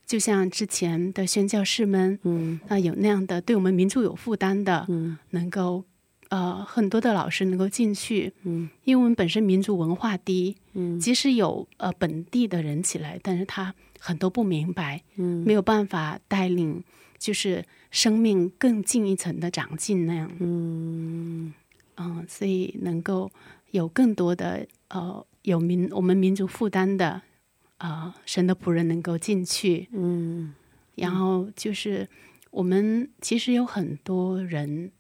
[0.06, 2.60] 就像之前的宣教士们嗯。
[2.68, 5.18] 啊、有那样的对我们民族有负担的，嗯。
[5.32, 5.84] 能够
[6.30, 8.70] 呃很多的老师能够进去，嗯。
[8.84, 11.00] 因为我们本身民族文化低，嗯。
[11.00, 15.44] 即使有呃本地的人起来，但是他很多不明白，嗯。
[15.46, 16.84] 没有办法带领，
[17.18, 20.32] 就是生命更进一层的长进那样。
[20.40, 21.54] 嗯。
[21.96, 23.32] 嗯，所以能够
[23.72, 27.22] 有更多的呃有民我们民族负担的
[27.80, 30.54] 呃神的仆人能够进去，嗯。
[30.96, 32.08] 然后就是
[32.52, 34.92] 我们其实有很多人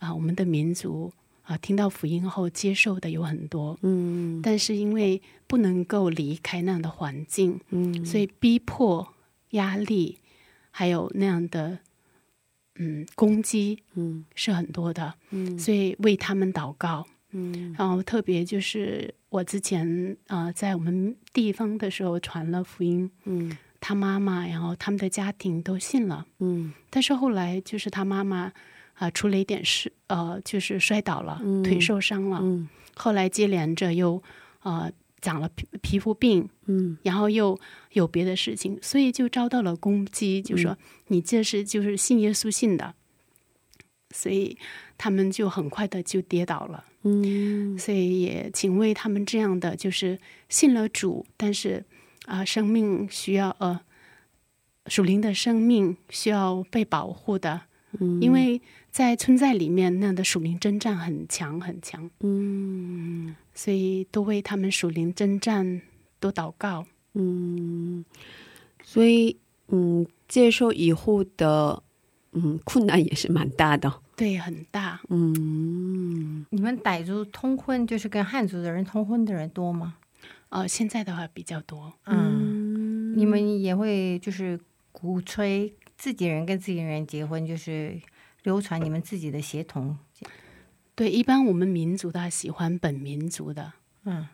[0.00, 1.12] 啊、我们的民族
[1.44, 4.40] 啊、听到福音后接受的有很多，嗯。
[4.42, 8.04] 但是因为不能够离开那样的环境，嗯。
[8.04, 9.14] 所以逼迫、
[9.50, 10.18] 压力
[10.70, 11.78] 还有那样的
[12.76, 14.24] 嗯攻击嗯。
[14.34, 15.58] 是很多的，嗯。
[15.58, 17.06] 所以为他们祷告。
[17.32, 23.56] 嗯，然后特别就是我之前啊、呃在我们地方的时候传了福音，嗯。
[23.80, 26.72] 他妈妈，然后他们的家庭都信了，嗯。
[26.90, 28.52] 但是后来就是他妈妈
[29.00, 34.22] 啊、出了一点事，呃，就是摔倒了，嗯腿受伤了，嗯后来接连着又
[34.62, 34.92] 呃
[35.22, 37.58] 长了皮皮肤病，嗯然后又
[37.92, 40.76] 有别的事情，所以就遭到了攻击，就说
[41.06, 42.94] 你这是就是信耶稣信的，
[44.10, 44.58] 所以
[44.98, 46.84] 他们就很快的就跌倒了。
[47.02, 50.18] 嗯所以也请为他们这样的就是
[50.50, 51.82] 信了主，但是
[52.26, 53.80] 啊、生命需要呃
[54.86, 57.62] 属灵的生命需要被保护的，
[57.98, 58.60] 嗯因为
[58.90, 65.80] 在村寨里面那样的属灵征战很强很强，嗯所以都为他们属灵征战
[66.18, 66.86] 多祷告。
[67.14, 68.04] 嗯，
[68.82, 69.36] 所以
[69.68, 71.82] 嗯，接受以后的
[72.32, 74.00] 嗯困难也是蛮大的。
[74.16, 75.00] 对，很大。
[75.08, 79.96] 嗯你们傣族通婚就是跟汉族的人通婚的人多吗？
[80.50, 81.92] 呃，现在的话比较多。
[82.06, 84.58] 嗯，嗯你们也会就是
[84.92, 88.00] 鼓吹自己人跟自己人结婚，就是
[88.42, 89.98] 流传你们自己的协同。
[90.94, 93.72] 对，一般我们民族的喜欢本民族的，
[94.04, 94.26] 嗯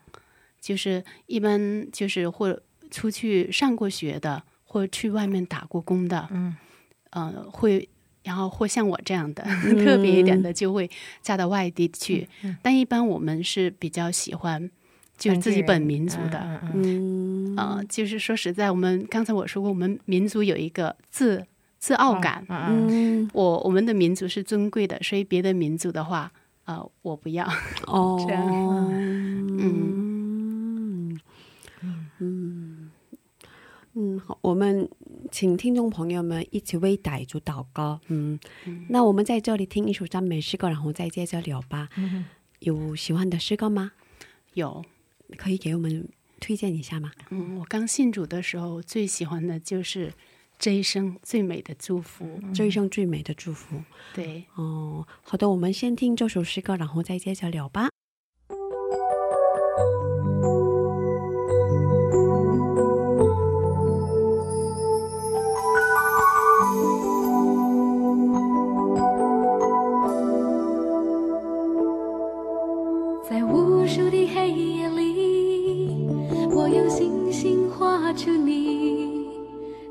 [0.61, 6.57] 就是一般就是或出去上过学的，或去外面打过工的，嗯
[7.11, 7.89] 呃，会，
[8.25, 9.45] 然后或像我这样的、
[9.85, 10.91] 特别一点的，就会
[11.23, 12.29] 嫁到外地去。
[12.43, 14.69] 嗯但一般我们是比较喜欢
[15.17, 16.41] 就是自己本民族的。
[16.41, 21.47] 嗯嗯嗯嗯呃，就是说实在，我们刚才我说过，我们民族有一个自
[21.79, 22.45] 自傲感。
[22.49, 26.33] 嗯嗯嗯我我们的民族是尊贵的，所以别的民族的话，
[26.65, 27.47] 呃，我不要。
[27.87, 28.47] 哦 这样
[29.59, 31.19] 嗯
[32.19, 32.91] 嗯
[33.95, 34.89] 嗯，好，我们
[35.31, 37.99] 请听众朋友们一起为傣族祷告。
[38.09, 38.39] 嗯，
[38.89, 41.89] 那我们在这里听一首赞美诗歌，然后再接着聊吧。
[41.97, 42.25] 嗯
[42.61, 43.93] 有喜欢的诗歌吗？
[44.55, 44.83] 有，
[45.37, 46.09] 可以给我们
[46.41, 47.13] 推荐一下吗？
[47.31, 50.13] 嗯，我刚信主的时候，最喜欢的就是
[50.59, 52.41] 这一生最美的祝福。
[52.55, 53.83] 这一生最美的祝福。
[54.15, 57.91] 对，哦，好的，我们先听这首诗歌，然后再接着聊吧。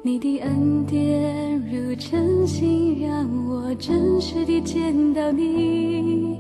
[0.06, 6.38] 你的恩典如晨星，让我真实地见到你。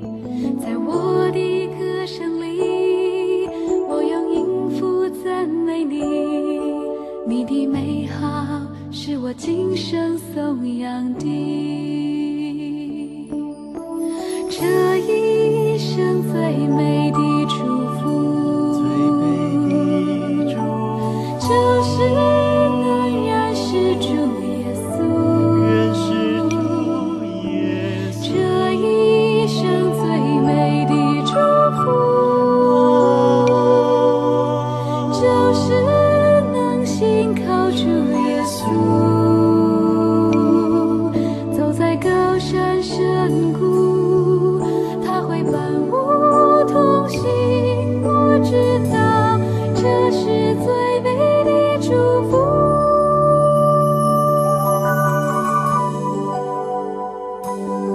[0.62, 3.48] 在我的歌声里，
[3.90, 4.46] 我用音
[4.78, 6.00] 符赞美你，
[7.28, 8.62] 你的美好
[8.92, 11.26] 是我今生颂扬的。
[14.48, 17.18] 这一生最美的
[57.56, 57.95] 在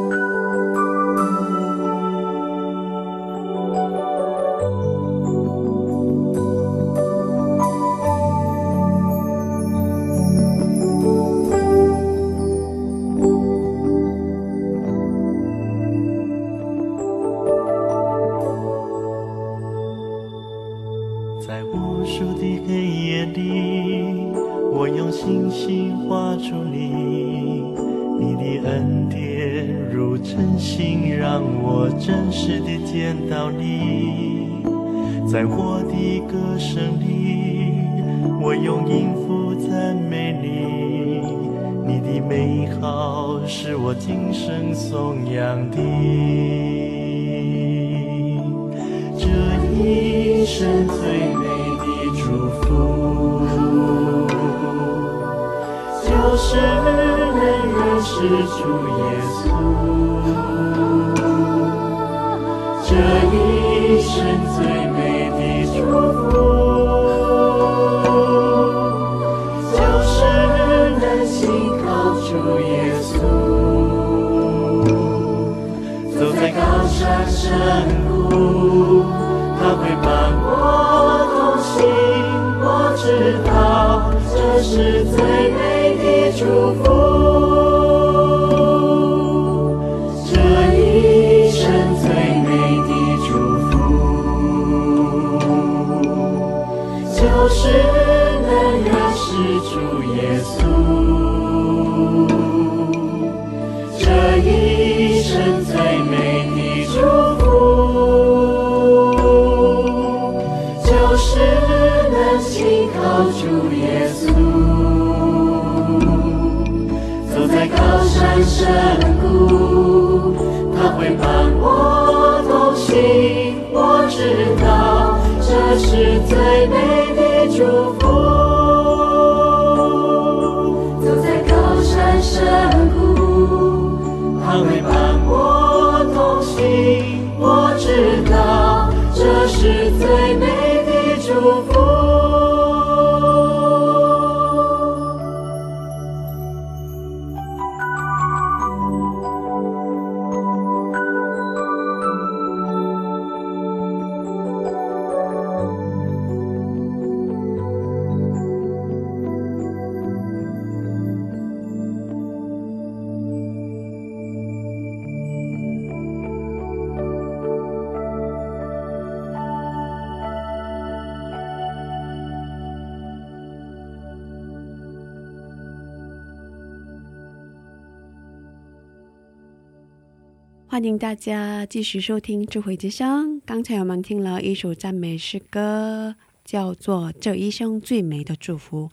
[180.70, 183.40] 欢迎大家继续收听智慧之声。
[183.40, 186.14] 刚才我们听了一首赞美诗歌，
[186.44, 188.88] 叫做《这一生最美的祝福》，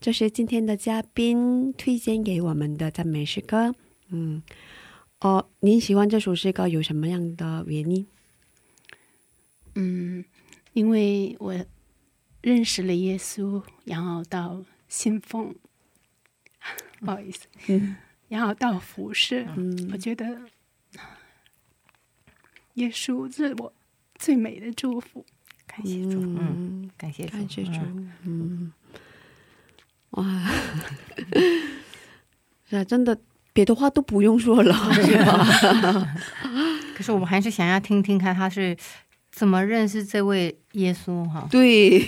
[0.00, 3.74] 这是今天的嘉宾推荐给我们的赞美诗歌。
[4.08, 4.42] 嗯，
[5.20, 8.06] 哦，您喜欢这首诗歌有什么样的原因？
[9.74, 10.24] 嗯，
[10.72, 11.54] 因为我
[12.40, 15.54] 认识了耶稣，然后到信奉，
[17.00, 17.94] 不好意思，嗯
[18.28, 20.40] 然后到服侍，嗯我觉得
[22.80, 23.72] 耶稣是我
[24.18, 25.24] 最美的祝福。
[25.66, 28.72] 感谢主，嗯，感谢主，感谢主嗯，嗯，
[30.10, 30.24] 哇，
[32.68, 33.16] 是啊，真的，
[33.52, 36.14] 别的话都不用说了， 是吧？
[36.96, 38.76] 可是我们还是想要听听看他是
[39.30, 41.46] 怎么认识这位耶稣哈。
[41.50, 42.00] 对，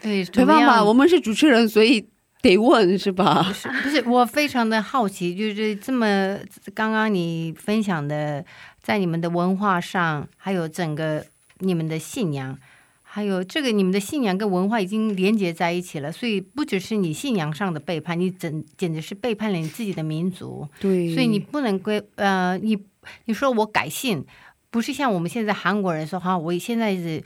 [0.00, 2.04] 对，没办法，我们是主持人，所以
[2.42, 3.46] 得问，是吧？
[3.84, 6.36] 不是我非常的好奇，就是这么
[6.74, 8.44] 刚刚你分享的，
[8.82, 11.24] 在你们的文化上，还有整个
[11.58, 12.58] 你们的信仰，
[13.02, 20.66] 还有这个你们的信仰跟文化已经连接在一起了，所以不只是你信仰上的背叛，你整简直是背叛了你自己的民族。
[20.80, 22.76] 对，所以你不能归呃，你
[23.26, 24.24] 你说我改信，
[24.70, 27.22] 不是像我们现在韩国人说哈，我现在是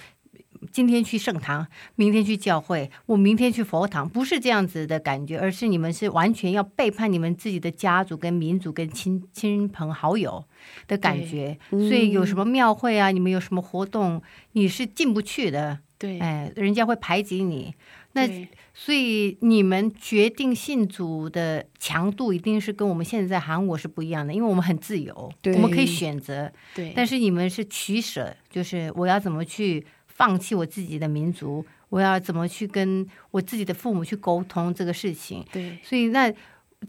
[0.77, 10.45] 今天去圣堂，明天去教会，我明天去佛堂，不是这样子的感觉，而是你们是完全要背叛你们自己的家族、跟民族、跟亲亲朋好友
[10.87, 11.59] 的感觉。
[11.71, 14.23] 嗯所以有什么庙会啊，你们有什么活动，
[14.53, 17.75] 你是进不去的，对，哎，人家会排挤你。
[18.13, 18.29] 那
[18.75, 25.55] 所以你们决定信主的强度一定是跟我们现在韩国是不一样的，因为我们很自由，对。
[25.55, 29.87] 我们可以选择，对，但是你们是取舍，就是我要怎么去
[30.17, 35.45] 放弃我自己的民族，我要怎么去跟我自己的父母去沟通这个事情。
[35.53, 36.33] 对所以那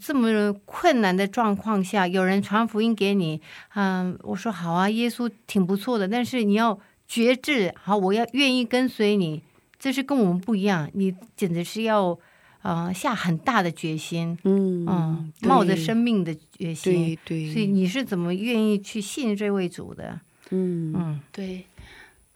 [0.00, 3.40] 这么困难的状况下，有人传福音给你，
[3.74, 9.42] 嗯，我说好啊，耶稣挺不错的，但是你要觉志，好，我要愿意跟随你，
[9.78, 12.18] 这是跟我们不一样，你简直是要
[12.62, 16.92] 呃下很大的决心，嗯嗯，冒着生命的决心。
[16.92, 20.18] 对对，所以你是怎么愿意去信这位主的？
[20.50, 21.64] 嗯嗯对，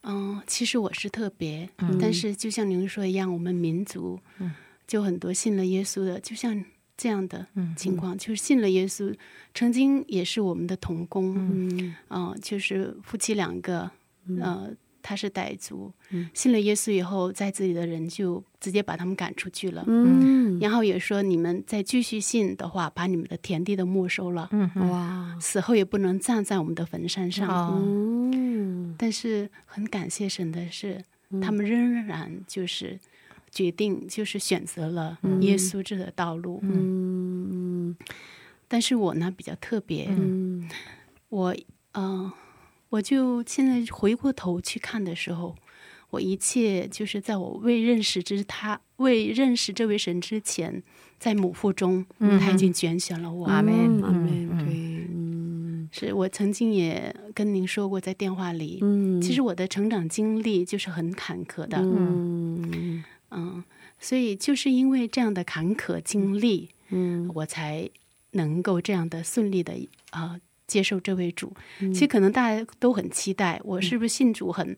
[0.03, 1.99] 嗯，其实我是特别，嗯。
[2.01, 4.53] 但是就像您说一样，我们民族嗯。
[4.87, 6.63] 就很多信了耶稣的，就像
[6.97, 9.15] 这样的嗯情况，就是信了耶稣，
[9.55, 11.95] 曾经也是我们的童工，嗯。
[12.09, 13.91] 嗯、就是夫妻两个，
[14.41, 14.69] 呃，
[15.01, 16.29] 他是傣族，嗯。
[16.35, 19.85] 信了耶稣以后，在这里的人就直接把他们赶出去了。
[19.87, 27.49] 嗯，然后也说，你们再继续信的话，把你们的田地都没收了，嗯嗯哇，死后也不能葬在我们的坟山上。
[27.49, 28.31] 哦
[28.93, 28.95] 嗯。
[28.99, 31.03] 但是很感谢神的是，
[31.41, 32.99] 他们仍然就是
[33.51, 36.61] 决定，就是选择了耶稣这个道路。
[36.63, 37.97] 嗯。
[38.69, 40.69] 但是我呢比较特别，嗯。
[41.29, 41.57] 我
[41.93, 42.33] 呃，
[42.91, 45.57] 我就现在回过头去看的时候，
[46.11, 50.83] 我一切就是在我未认识之他未认识这位神之前，
[51.19, 52.39] 在母腹中，嗯。
[52.39, 53.47] 他已经拣选了我。
[53.47, 53.75] 阿门。
[54.03, 55.22] 阿门，嗯对，嗯
[55.93, 63.05] 是我曾经也跟您说过，在电话里，嗯，其实我的成长经历就是很坎坷的，嗯。
[63.31, 63.65] 嗯，
[63.99, 67.31] 所以就是因为这样的坎坷经历，嗯。
[67.35, 67.89] 我才
[68.33, 69.75] 能够这样的顺利的
[70.11, 71.53] 啊、呃接受这位主。
[71.81, 71.93] 嗯。
[71.93, 74.77] 其实可能大家都很期待，我是不是信主很，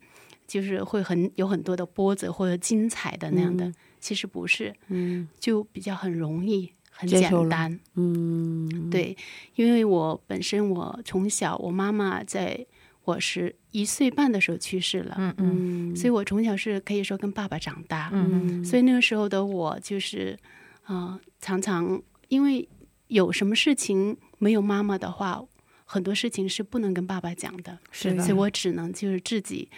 [0.49, 3.73] 就是会很有很多的波折或者精彩的那样的。
[4.01, 5.29] 其实不是，嗯。
[5.39, 7.79] 就比较很容易，很简单。
[7.95, 9.17] 嗯，对，
[9.57, 12.67] 因为我本身我从小我妈妈在
[13.05, 18.11] 我是一岁半的时候去世了，嗯嗯嗯，所以我从小是可以说跟爸爸长大。
[18.13, 20.39] 嗯所以那个时候的我就是，
[20.85, 22.67] 啊、常常因为
[23.09, 25.45] 有什么事情没有妈妈的话，
[25.85, 29.69] 很多事情是不能跟爸爸讲的，是的所以我只能就是自己。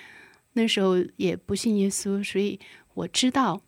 [0.53, 2.59] 那时候也不信耶稣，所以
[2.95, 3.61] 我知道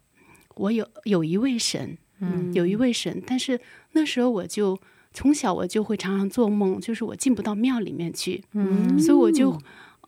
[0.54, 3.60] 我有有一位神，嗯有一位神，但是
[3.92, 4.78] 那时候我就
[5.12, 8.98] 从小我就会常常做梦，就是我进不到庙里面去，嗯。
[8.98, 9.58] 所以我就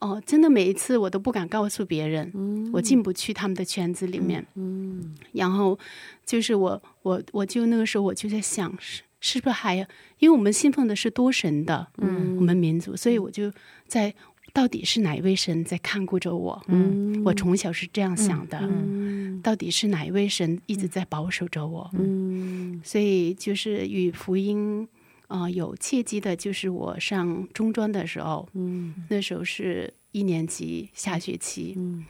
[0.01, 4.43] 哦、真的每一次我都不敢告诉别人，嗯我进不去他们的圈子里面。
[4.55, 5.15] 嗯。
[5.33, 5.77] 然后
[6.25, 9.85] 就是我我我就那个时候我就在想，是是不是还有，
[10.17, 13.53] 因为我们信奉的是多神的，嗯我们民族，所以我就
[13.85, 14.11] 在
[14.53, 16.61] 到底是哪一位神在看顾着我？
[16.67, 17.23] 嗯。
[17.23, 21.89] 我从小是这样想的，嗯到底是哪一位神一直在保守着我？
[21.93, 22.81] 嗯。
[22.83, 24.87] 所以就是与福音
[25.27, 28.93] 啊、呃有契机的，就是我上中专的时候，嗯。
[29.09, 32.05] 那时候是一年级下学期，嗯。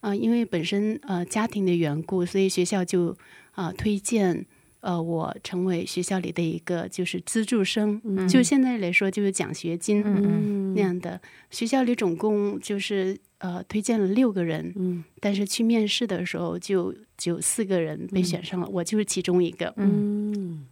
[0.00, 3.16] 啊、因为本身呃家庭的缘故，所以学校就
[3.52, 4.44] 啊、推荐
[4.84, 11.18] 呃我成为学校里的一个就是资助生，就现在来说就是奖学金、嗯那样的。
[11.50, 15.02] 学校里总共就是呃推荐了六个人，嗯。
[15.20, 19.72] 但是去面试的时候就只有四个人被选上了，我就是其中一个。
[19.78, 20.66] 嗯。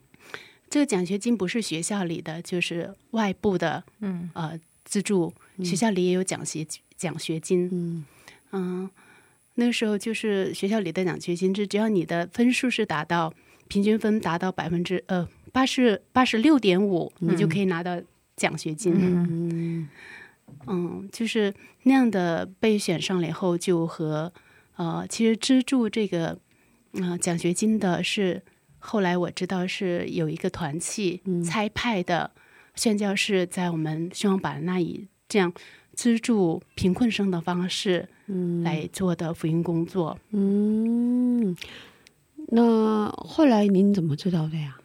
[0.69, 4.29] 这个奖学金不是学校里的，就是外部的嗯。
[4.35, 5.33] 呃资助，
[5.65, 6.67] 学校里也有奖学
[6.99, 7.71] 奖学金。
[7.73, 8.05] 嗯。
[8.51, 8.91] 嗯，
[9.55, 13.33] 那个时候就是学校里的奖学金是，只要你的分数是达到
[13.73, 17.99] 平均分达到百分之呃八十八十六点五，你就可以拿到
[18.37, 18.93] 奖学金。
[18.95, 19.89] 嗯
[20.67, 21.55] 嗯，就是
[21.85, 24.31] 那样的被选上了以后，就和
[24.77, 26.39] 呃，其实资助这个
[26.93, 28.43] 呃奖学金的是
[28.79, 32.31] 后来我知道是有一个团契差派的
[32.75, 35.51] 宣教士在我们希望版那以这样
[35.95, 38.63] 资助贫困生的方式嗯。
[38.63, 40.19] 来做的福音工作。
[40.33, 41.57] 嗯，
[42.55, 44.77] 那后来您怎么知道的呀？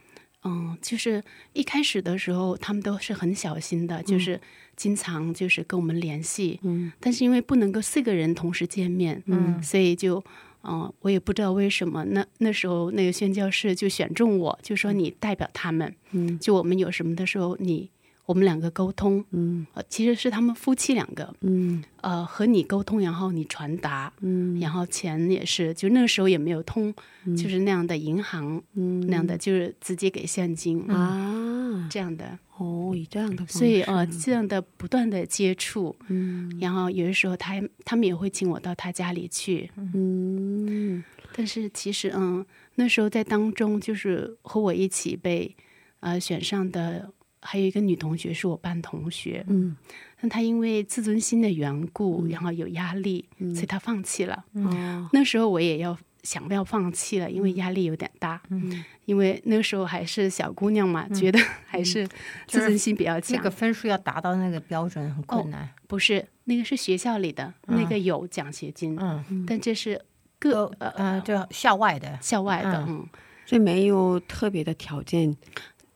[0.45, 4.39] 嗯，就是一开始的时候，他们都是很小心的，就是
[4.77, 6.59] 经常就是跟我们联系。
[6.63, 10.23] 嗯但是因为不能够四个人同时见面，嗯所以就，
[10.63, 17.89] 嗯、我也不知道为什么，那那时候那个宣教士就选中我，就说你代表他们，嗯就我们有什么的时候，你
[18.27, 19.65] 我们两个沟通，嗯。
[19.73, 21.81] 呃，其实是他们夫妻两个，嗯。
[22.01, 24.59] 呃，和你沟通，然后你传达，嗯。
[24.59, 26.93] 然后钱也是，就那个时候也没有通，
[27.37, 28.99] 就是那样的银行、嗯。
[29.07, 36.51] 那样的，就是直接给现金、啊，这样的，哦，以这样的，所以呃，这样的不断的接触，嗯。
[36.59, 41.01] 然后有的时候他他们也会请我到他家里去，嗯。
[41.33, 45.55] 但是其实嗯，那时候在当中就是和我一起被
[45.99, 47.11] 呃选上的
[47.47, 49.75] 还有一个女同学是我班同学，嗯。
[50.19, 53.55] 但她因为自尊心的缘故，然后有压力，嗯。
[53.55, 54.43] 所以她放弃了。
[54.53, 55.07] 嗯。
[55.13, 58.83] 那时候我也要想要放弃了，因为压力有点大，嗯。
[59.05, 62.05] 因为那个时候还是小姑娘嘛，觉得还是
[62.47, 63.37] 自尊心比较强。
[63.37, 65.69] 那个分数要达到那个标准很困难。
[65.87, 70.01] 不是那个是学校里的，那个有奖学金，嗯，但这是
[70.37, 72.99] 各都呃呃，就校外的，校外的，嗯。
[72.99, 73.07] 嗯，
[73.45, 75.33] 所以没有特别的条件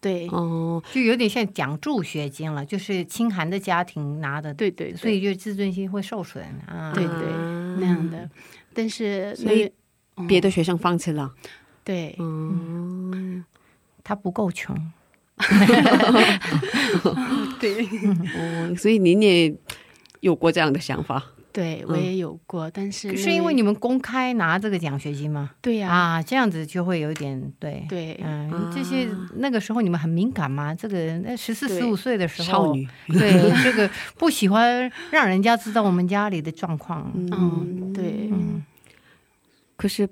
[0.02, 6.92] 对，哦，就有点像奖助学金了，就是清寒的家庭拿的，对对，所以就自尊心会受损啊。
[6.94, 7.14] 对对。
[7.80, 8.30] 那样的，
[8.74, 9.72] 但是所以
[10.28, 11.32] 别的学生放弃了，
[11.84, 13.46] 对，嗯。
[14.04, 14.76] 他不够穷，
[17.60, 17.86] 对。
[18.36, 19.56] 哦，所以您也
[20.22, 25.52] 有过这样的想法，对，我也有过，但是是因为你们公开拿这个奖学金吗？
[25.62, 27.86] 对呀，啊，这样子就会有一点对。
[27.90, 30.74] 对嗯，这些那个时候你们很敏感吗？
[30.74, 37.12] 这个那十四十五岁的时候，少女，对这个不喜欢让人家知道我们家里的状况。
[37.16, 38.64] 嗯，对，嗯
[39.76, 40.08] 可是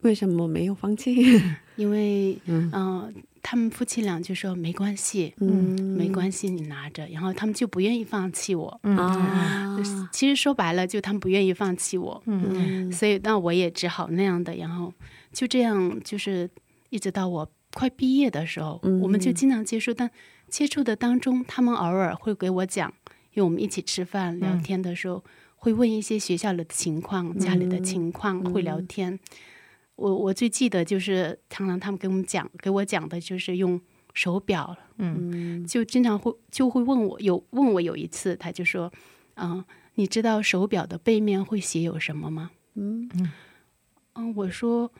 [0.00, 1.14] 为什么没有放弃？
[1.76, 3.14] 因为嗯嗯，
[3.46, 5.94] 他们夫妻俩就说没关系，嗯。
[5.94, 8.80] 没关系，你拿着，然后他们就不愿意放弃我。
[8.82, 8.96] 嗯。
[8.96, 9.78] 啊，
[10.10, 12.90] 其实说白了，就他们不愿意放弃我，嗯。
[12.90, 14.92] 所以那我也只好那样的，然后
[15.30, 16.48] 就这样，就是
[16.88, 18.98] 一直到我快毕业的时候，嗯。
[19.02, 20.10] 我们就经常接触，但
[20.48, 22.92] 接触的当中，他们偶尔会给我讲，
[23.34, 25.22] 因为我们一起吃饭聊天的时候，
[25.56, 29.20] 会问一些学校的情况、家里的情况，会聊天。
[29.96, 33.80] 我我最记得就是常常他们给我们讲，给我讲的就是用
[34.12, 38.92] 手表，嗯就经常会就会问我，有问我有一次，他就说，
[39.34, 39.64] 嗯、
[39.94, 42.50] 你知道手表的背面会写有什么吗？
[42.74, 43.08] 嗯
[44.14, 44.90] 嗯，我说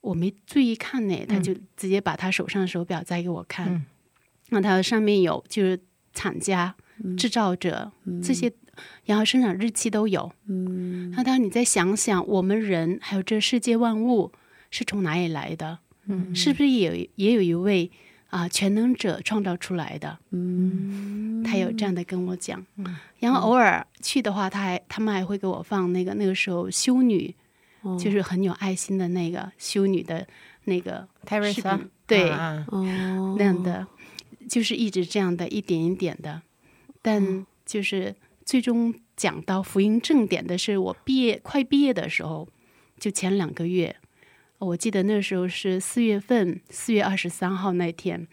[0.00, 3.84] 我没注意看呢，他就直接把他手上的手表摘给我看，嗯
[4.50, 5.80] 那他上面有就是
[6.14, 6.72] 厂家、
[7.18, 7.90] 制造者、
[8.22, 8.52] 这些，
[9.04, 10.30] 然后生产日期都有。
[10.46, 14.32] 嗯那当你再想想，我们人还有这世界万物
[14.70, 15.78] 是从哪里来的？
[16.06, 17.90] 嗯是不是也有也有一位
[18.28, 20.18] 啊、全能者创造出来的？
[20.30, 22.64] 嗯他有这样的跟我讲。
[23.18, 27.34] 然后偶尔去的话，他还他们还会给我放那个那个时候修女，
[27.82, 30.26] 哦就是很有爱心的那个修女的
[30.64, 33.86] 那个泰瑞莎视频，对、那样的，
[34.48, 36.42] 就是一直这样的一点一点的，
[37.00, 38.14] 但就是
[38.46, 42.48] 最终讲到福音正点的是我毕业快毕业的时候，
[42.96, 43.96] 就前两个月，
[44.58, 48.26] 我记得那时候是四月份，四月二十三号那天。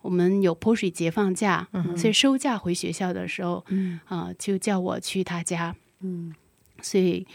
[0.00, 3.62] 我们有泼水节放假，所以收假回学校的时候，
[4.06, 6.34] 啊、就叫我去他家，嗯。
[6.80, 7.26] 所以，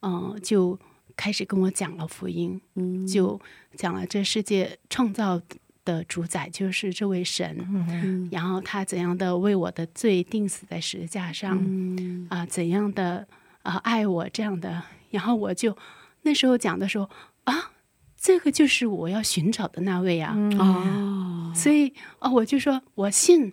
[0.00, 0.78] 嗯、就
[1.16, 3.04] 开始跟我讲了福音，嗯。
[3.06, 3.38] 就
[3.76, 5.42] 讲了这世界创造
[5.84, 12.26] 的主宰就是这位神，嗯然后他怎样的为我的罪定死在十字架上，嗯。
[12.30, 13.26] 啊、怎样的
[13.62, 15.76] 啊、爱我这样的，然后我就
[16.22, 17.08] 那时候讲的时候
[17.44, 17.72] 啊，
[18.16, 21.52] 这个就是我要寻找的那位啊，哦。
[21.54, 23.52] 所以啊、我就说我信，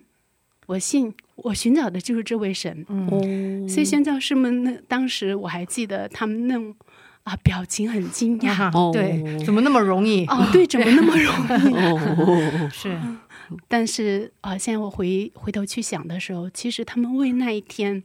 [0.66, 3.20] 我信，我寻找的就是这位神，哦。
[3.68, 6.74] 所以宣教师们那当时我还记得他们那种
[7.30, 8.92] 啊表情很惊讶。
[8.92, 10.26] 对，怎么那么容易？
[10.26, 11.32] 哦，对，怎么那么容
[11.70, 11.74] 易？
[11.74, 12.68] 哦。
[12.72, 12.98] 是，
[13.68, 18.02] 但是啊、现在我回回头去想的时候，其实他们为那一天，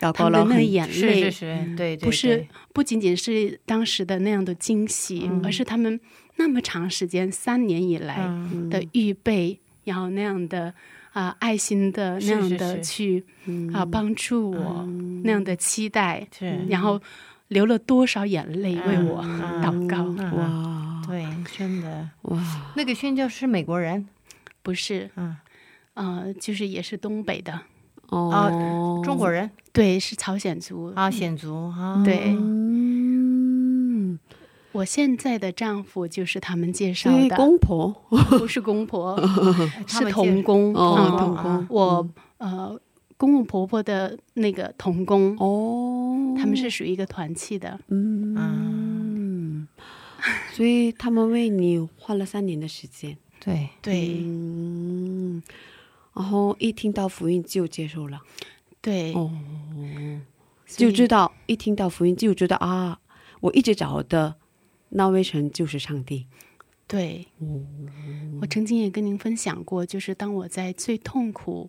[0.00, 1.32] 祷他们的那眼泪，是是。
[1.32, 2.48] 是，对对，不是对。
[2.72, 5.98] 不仅仅是当时的那样的惊喜，而是他们
[6.36, 8.70] 那么长时间三年以来嗯。
[8.70, 10.72] 的预备，然后那样的
[11.12, 13.24] 啊、爱心的那样的去
[13.72, 14.88] 啊、帮助我，
[15.24, 16.64] 那样的期待，是。
[16.68, 17.00] 然后
[17.50, 19.62] 流了多少眼泪为嗯我嗯。
[19.62, 19.96] 祷告？
[20.18, 21.02] 嗯哇。
[21.06, 21.26] 对，
[21.56, 22.38] 真的，哇。
[22.76, 24.06] 那个宣教是美国人，
[24.62, 25.36] 不是，嗯。
[25.94, 27.60] 呃，就是也是东北的，
[28.08, 29.00] 哦。
[29.04, 29.50] 中国人？
[29.72, 30.92] 对，是朝鲜族。
[30.94, 32.34] 啊，显族啊，对。
[32.38, 34.18] 嗯，
[34.72, 37.90] 我现在的丈夫就是他们介绍的，公婆。
[38.38, 39.20] 不是公婆，
[39.86, 40.72] 是童工。
[40.72, 41.66] 童工。
[41.68, 42.80] 我呃，
[43.16, 45.99] 公公婆婆的那个童工，哦，
[46.40, 47.78] 他们是属于一个团契的。
[47.88, 49.68] 嗯，
[50.52, 55.42] 所以他们为你花了三年的时间，对，对、嗯，
[56.14, 58.20] 然后一听到福音就接受了，
[58.80, 59.30] 对，哦，
[60.66, 63.00] 就知道一听到福音就知道啊，
[63.40, 64.36] 我一直找的
[64.90, 66.26] 那位神就是上帝，
[66.86, 67.26] 对。
[67.38, 67.60] 哦。
[68.40, 71.68] 我曾经也跟您分享过，就是当我在最痛苦、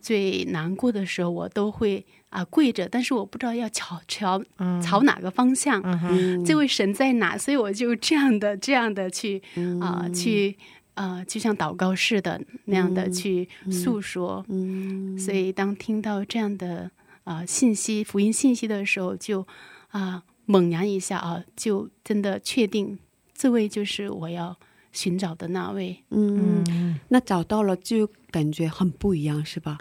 [0.00, 5.80] 最难过的时候，我都会啊、跪着，但是我不知道要朝朝嗯朝哪个方向。
[5.84, 7.36] 嗯，这位神在哪？
[7.38, 10.56] 所以我就这样的、这样的去嗯啊、去
[10.94, 14.44] 啊、就像祷告似的那样的去诉说。
[14.48, 16.90] 嗯所以当听到这样的
[17.24, 19.46] 啊、信息、福音信息的时候，就
[19.90, 22.98] 啊、猛然一下啊，就真的确定
[23.34, 24.58] 这位就是我要
[24.92, 26.02] 寻找的那位。
[26.10, 27.00] 嗯，嗯。
[27.08, 29.78] 那找到了就感觉很不一样，是吧？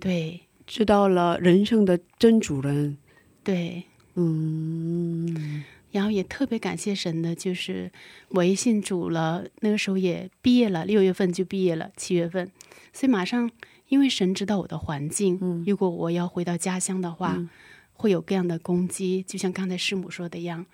[0.00, 0.40] 对。
[0.66, 2.96] 知道了人生的真主人，
[3.42, 3.84] 对，
[4.14, 5.62] 嗯。
[5.90, 7.92] 然后也特别感谢神的，就是
[8.30, 12.50] 我一信主了，那个时候也毕业了，六月份就毕业了，七月份，
[12.92, 13.50] 所以马上
[13.88, 15.62] 因为神知道我的环境，嗯。
[15.66, 17.50] 如果我要回到家乡的话，嗯。
[17.96, 20.66] 会有各样的攻击，就像刚才师母说的一样，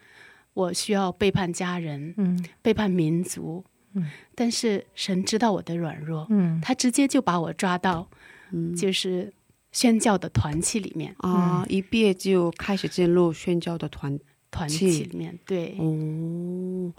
[0.61, 2.45] 我需要背叛家人，嗯。
[2.63, 4.09] 背叛民族，嗯。
[4.35, 6.61] 但是神知道我的软弱，嗯。
[6.61, 8.09] 他直接就把我抓到，
[8.53, 8.75] 嗯。
[8.75, 9.33] 就是
[9.73, 14.19] 宣教的团契里面，啊，一毕业就开始进入宣教的团
[14.51, 15.77] 团契契里面，对。
[15.79, 16.93] 哦，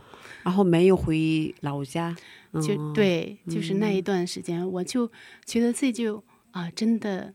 [0.43, 2.15] 然后没有回老家，
[2.53, 5.11] 就嗯，对，就是那一段时间，我就
[5.45, 7.33] 觉得自己就啊、真的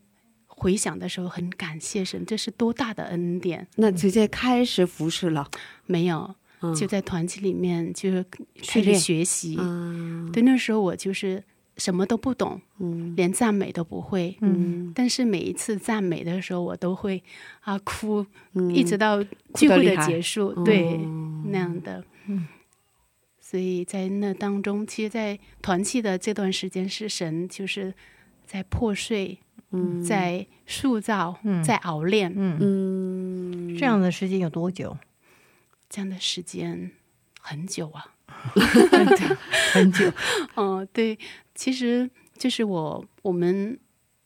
[0.58, 3.68] 回想的时候很感谢神，这是多大的恩典！
[3.76, 5.48] 那直接开始服侍了，
[5.84, 6.74] 没有，嗯。
[6.74, 8.24] 就在团契里面就是
[8.66, 9.56] 开始学习。
[9.60, 10.32] 嗯。
[10.32, 11.44] 对，那时候我就是
[11.76, 13.14] 什么都不懂，嗯。
[13.16, 14.34] 连赞美都不会。
[14.40, 14.90] 嗯。
[14.94, 17.22] 但是每一次赞美的时候，我都会
[17.60, 18.74] 啊哭，嗯。
[18.74, 19.22] 一直到
[19.54, 22.02] 聚会的结束，对，嗯那样的。
[23.38, 27.94] 所以在那当中，其实，在团契的这段时间，是神就是
[28.44, 29.38] 在破碎，
[29.76, 30.02] 嗯。
[30.02, 31.62] 在塑造，嗯。
[31.62, 33.76] 在熬练、嗯，嗯。
[33.78, 34.96] 这样的时间有多久？
[35.88, 36.90] 这样的时间
[37.40, 38.12] 很久啊。
[39.72, 40.12] 很久，
[40.56, 41.18] 嗯， 对，
[41.54, 43.78] 其实就是我我们，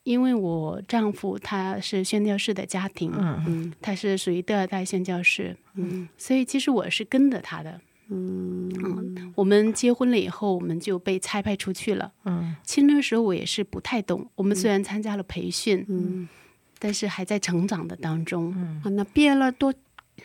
[0.04, 3.44] 因为我丈夫他是宣教士的家庭，嗯。
[3.46, 7.80] 嗯他是属于第二代宣教士，嗯所以其实我是跟着他的。
[8.10, 12.12] 嗯我们结婚了以后，我们就被差派出去了。
[12.24, 16.28] 嗯其实那时候我也是不太懂，我们虽然参加了培训，嗯
[16.78, 18.52] 但是还在成长的当中。
[18.56, 19.72] 嗯，啊，那毕业了多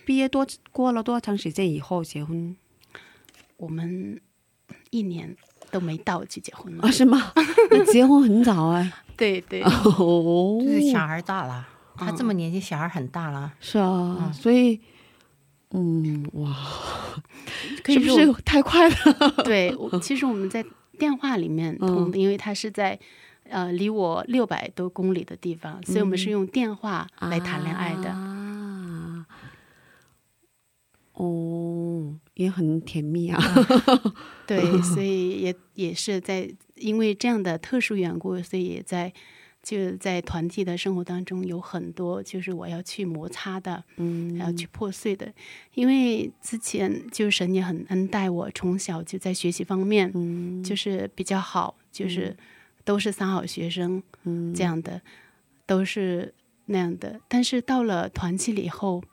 [0.05, 2.55] 毕业多过了多长时间以后结婚
[3.57, 4.19] 我们
[4.89, 5.36] 一年
[5.71, 6.91] 都没到就结婚了啊？。
[6.91, 7.31] 是吗？
[7.69, 8.91] 那结婚很早哎。
[9.17, 11.65] 对对，哦就是小孩大了，
[11.95, 14.79] 他嗯这么年纪，小孩很大了，是啊，嗯所以
[15.76, 16.55] 嗯哇，
[17.84, 18.95] 可以是不说是太快了？
[19.43, 20.65] 对，其实我们在
[20.97, 22.97] 电话里面通的，因为他是在
[23.49, 28.09] 呃离我六百多公里的地方，所以我们是用电话来谈恋爱的。
[28.09, 29.26] 啊。
[31.13, 33.41] 哦，也很甜蜜啊。
[34.47, 39.13] 对，所以也也是在因为这样的特殊缘故，所以也在
[39.66, 45.34] 就在团体的生活当中有很多就是我要去摩擦的，嗯要去破碎的。
[45.74, 52.38] 因为之前就神也很恩待我，从小就在学习方面嗯就是比较好，就是
[52.84, 54.03] 都是三好学生。
[54.24, 55.01] 嗯这样的，
[55.66, 56.32] 都是
[56.68, 57.20] 那样的。
[57.28, 59.03] 但是到了团契里以后，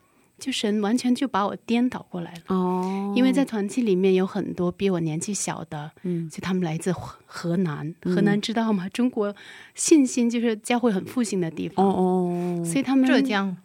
[0.43, 2.40] 就神完全就把我颠倒过来了。
[2.49, 6.28] 哦，因为在团契里面有很多比我年纪小的，嗯。
[6.28, 8.88] 就他们来自河河南，河南知道吗？
[8.88, 9.32] 中国
[9.76, 13.57] 信心就是教会很复兴的地哦方，哦，所以他们浙江、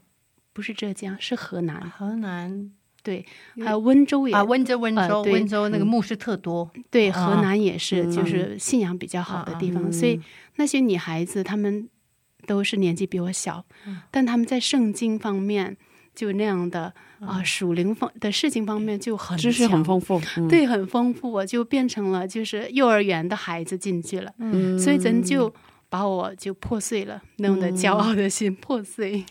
[0.54, 2.72] 不是浙江，是河南，河南。
[3.04, 3.26] 对，
[3.64, 7.26] 还有温州也、啊，温州、温州、呃温州那个牧师特多，对，啊。
[7.26, 10.20] 河南也是，嗯就是信仰比较好的地方，嗯所以
[10.58, 11.90] 那些女孩子她们
[12.46, 14.02] 都是年纪比我小，嗯。
[14.12, 15.78] 但她们在圣经方面
[16.18, 17.28] 就那样的嗯。
[17.28, 20.20] 啊、属灵方的事情方面就很知识很丰富。
[20.38, 24.78] 嗯，对，很丰富，我就变成了就是幼儿园的孩子进去了，嗯。
[24.80, 25.54] 所以咱就
[25.90, 29.24] 把我就破碎了，那种的骄傲的心破碎。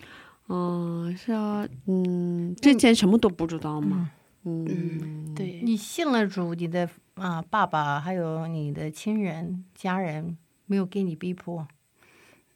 [0.47, 4.11] 哦，是啊，嗯，之前什么都不知道嘛。
[4.45, 4.65] 嗯。
[4.69, 11.67] 嗯，对，你信了主，你的啊爸爸还有你的亲人家人没有给你逼迫，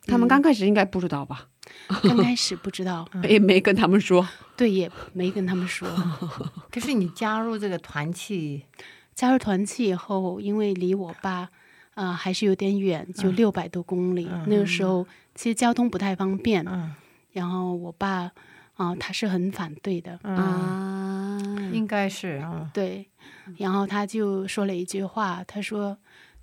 [0.07, 1.47] 他们刚开始应该不知道吧？
[2.03, 4.27] 刚开始不知道， 也没跟他们说。
[4.57, 5.89] 对，也没跟他们说。
[6.71, 8.65] 可是你加入这个团契，
[9.15, 11.49] 加入团契以后，因为离我爸，
[11.95, 14.29] 呃，还是有点远，就六百多公里。
[14.47, 16.95] 那个时候其实交通不太方便，嗯
[17.33, 18.33] 然后我爸，
[18.75, 23.07] 啊、他是很反对的，嗯，啊，应该是啊，对。
[23.59, 25.97] 然后他就说了一句话，他说：“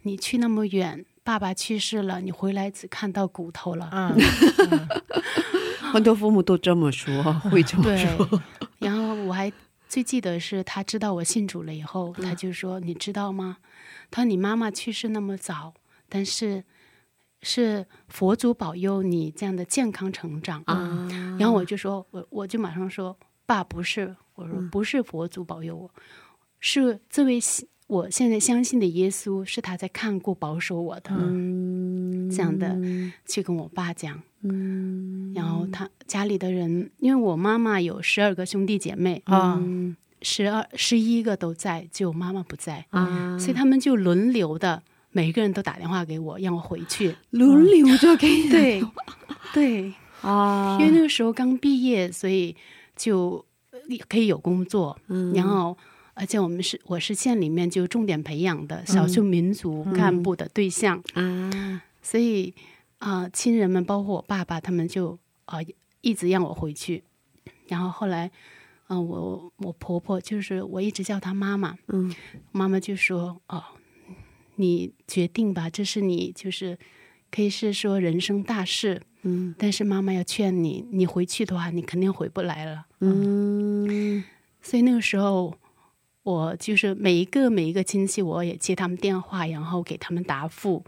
[0.03, 3.89] 你去那么远，爸爸去世了，你回来只看到骨头了。
[3.91, 4.15] 嗯，
[5.91, 7.21] 很多父母都这么说，
[7.51, 8.41] 会这么说。，
[8.79, 9.51] 然后我还
[9.89, 13.57] 最记得是他知道我信主了以后，他就说：“你知道吗？
[14.09, 15.73] 他说你妈妈去世那么早，
[16.07, 16.63] 但是
[17.41, 20.63] 是佛祖保佑你这样的健康成长。
[20.65, 25.91] 啊，然后我就说，我我就马上说，爸不是，我说不是佛祖保佑我，
[26.61, 32.77] 是这位信我现在相信的耶稣，是他在看顾保守我的，嗯，这样的
[33.25, 34.21] 去跟我爸讲。
[34.41, 39.63] 嗯，然后他家里的人，因为我妈妈有十二个兄弟姐妹啊
[40.21, 47.15] 十二十一个都在，只有妈妈不在，啊，所以他们就轮流的，每个人都打电话给我，让我回去。
[47.29, 48.83] 轮流就给你对，
[49.53, 52.53] 对， 啊，因为那个时候刚毕业，所以
[52.97, 53.79] 就呃
[54.09, 55.77] 可以有工作，嗯然后。
[56.19, 62.53] 而且我们是我是县里面就重点培养的少数民族干部的对象，啊，所以
[62.97, 65.59] 啊、亲人们包括我爸爸，他们就啊、
[66.01, 67.03] 一直让我回去。
[67.67, 68.31] 然后后来，
[68.87, 72.13] 嗯、我我婆婆就是我一直叫她妈妈，嗯。
[72.51, 73.63] 妈妈就说：“哦，
[74.55, 76.79] 你决定吧，这是你就是
[77.29, 79.53] 可以是说人生大事，嗯。
[79.57, 82.87] 但是妈妈要劝你，你回去的话，你肯定回不来了。
[83.01, 84.23] 嗯。
[84.61, 85.55] 所以那个时候，
[86.27, 90.83] 我就是每一个每一个亲戚，我也接他们电话，然后给他们答复。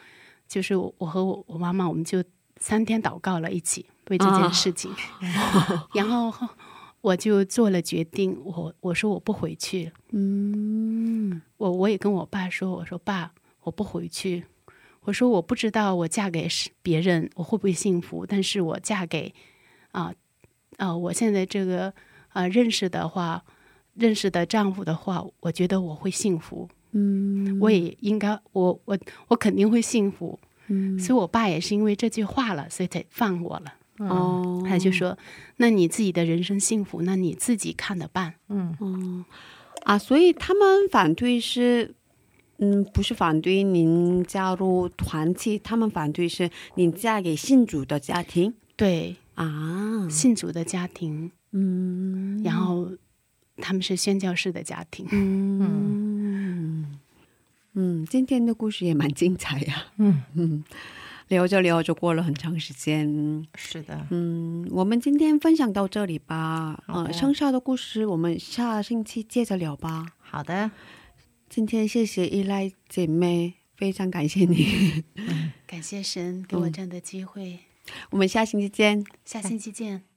[0.50, 2.22] 就是我我和我我妈妈，我们就
[2.58, 4.92] 三天祷告了一起为这件事情，
[5.96, 6.34] 然后
[7.00, 13.32] 我就做了决定，我我说我不回去，嗯我我也跟我爸说，我说爸，
[13.62, 14.44] 我不回去。
[15.04, 16.50] 我说我不知道我嫁给
[16.82, 19.34] 别人我会不会幸福，但是我嫁给
[19.92, 20.14] 啊
[20.76, 21.94] 啊、我现在这个
[22.34, 23.46] 啊、认识的话，
[23.96, 27.60] 认识的丈夫的话，我觉得我会幸福，嗯。
[27.60, 30.40] 我也应该我我我肯定会幸福。
[30.68, 30.98] 嗯。
[31.00, 33.74] 所以我爸也是因为这句话了，所以才放我了。
[33.98, 35.18] 哦，他就说
[35.58, 38.34] ：“那你自己的人生幸福，那你自己看着办。
[38.48, 38.76] 嗯。
[38.80, 39.26] 哦。
[39.84, 41.94] 啊，所以他们反对是，
[42.60, 48.54] 嗯，不是反对您加入团体，他们反对是您嫁给信主的家庭。
[48.78, 52.90] 对，啊，信主的家庭，嗯，然后
[53.62, 55.08] 他们是宣教士的家庭。
[55.12, 57.00] 嗯。
[57.74, 60.64] 嗯，今天的故事也蛮精彩呀，嗯，嗯，
[61.28, 67.10] 聊着聊着过了很长时间，是的，嗯，我们今天分享到这里吧，好的。
[67.10, 70.08] 呃，剩下的故事我们下星期接着聊吧。
[70.20, 70.72] 好的，
[71.48, 75.04] 今天谢谢依赖姐妹，非常感谢你，
[75.66, 77.60] 感谢神给我这样的机会，
[78.10, 79.06] 我们下星期见。
[79.24, 80.09] 下星期见。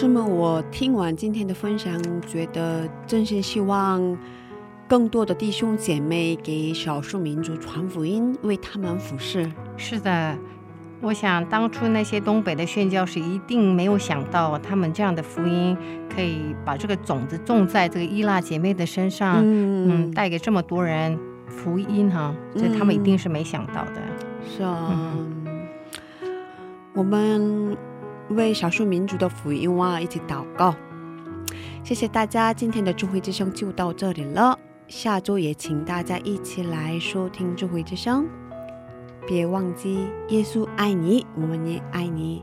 [0.00, 0.24] 是吗？
[0.24, 4.16] 我听完今天的分享，觉得真心希望
[4.86, 9.50] 更多的弟兄姐妹给少数民族传福音，为他们服侍。
[9.76, 10.38] 是的。
[11.00, 15.76] 我想当初那些东北的宣教士一定没有想到，他们这样的福音
[16.08, 21.18] 可以把这个种子种在这个伊拉姐妹的身上，嗯，带给这么多人
[21.48, 23.94] 福音哈，这他们一定是没想到的。
[24.48, 25.12] 是啊，
[26.94, 27.76] 我们
[28.30, 30.74] 为少数民族的福音啊，一起祷告。
[31.82, 34.58] 谢谢大家，今天的智慧之声就到这里了。
[34.86, 38.26] 下周也请大家一起来收听智慧之声。
[39.26, 42.42] 别忘记，耶稣爱你，我们也爱你。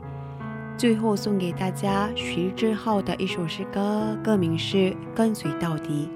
[0.76, 4.76] 最后送给大家徐志浩的一首诗歌，歌名是
[5.14, 6.08] 《跟随到底》。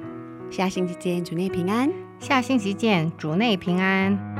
[0.54, 1.90] 下星期见，主内平安。
[2.18, 4.39] 下星期见，主内平安。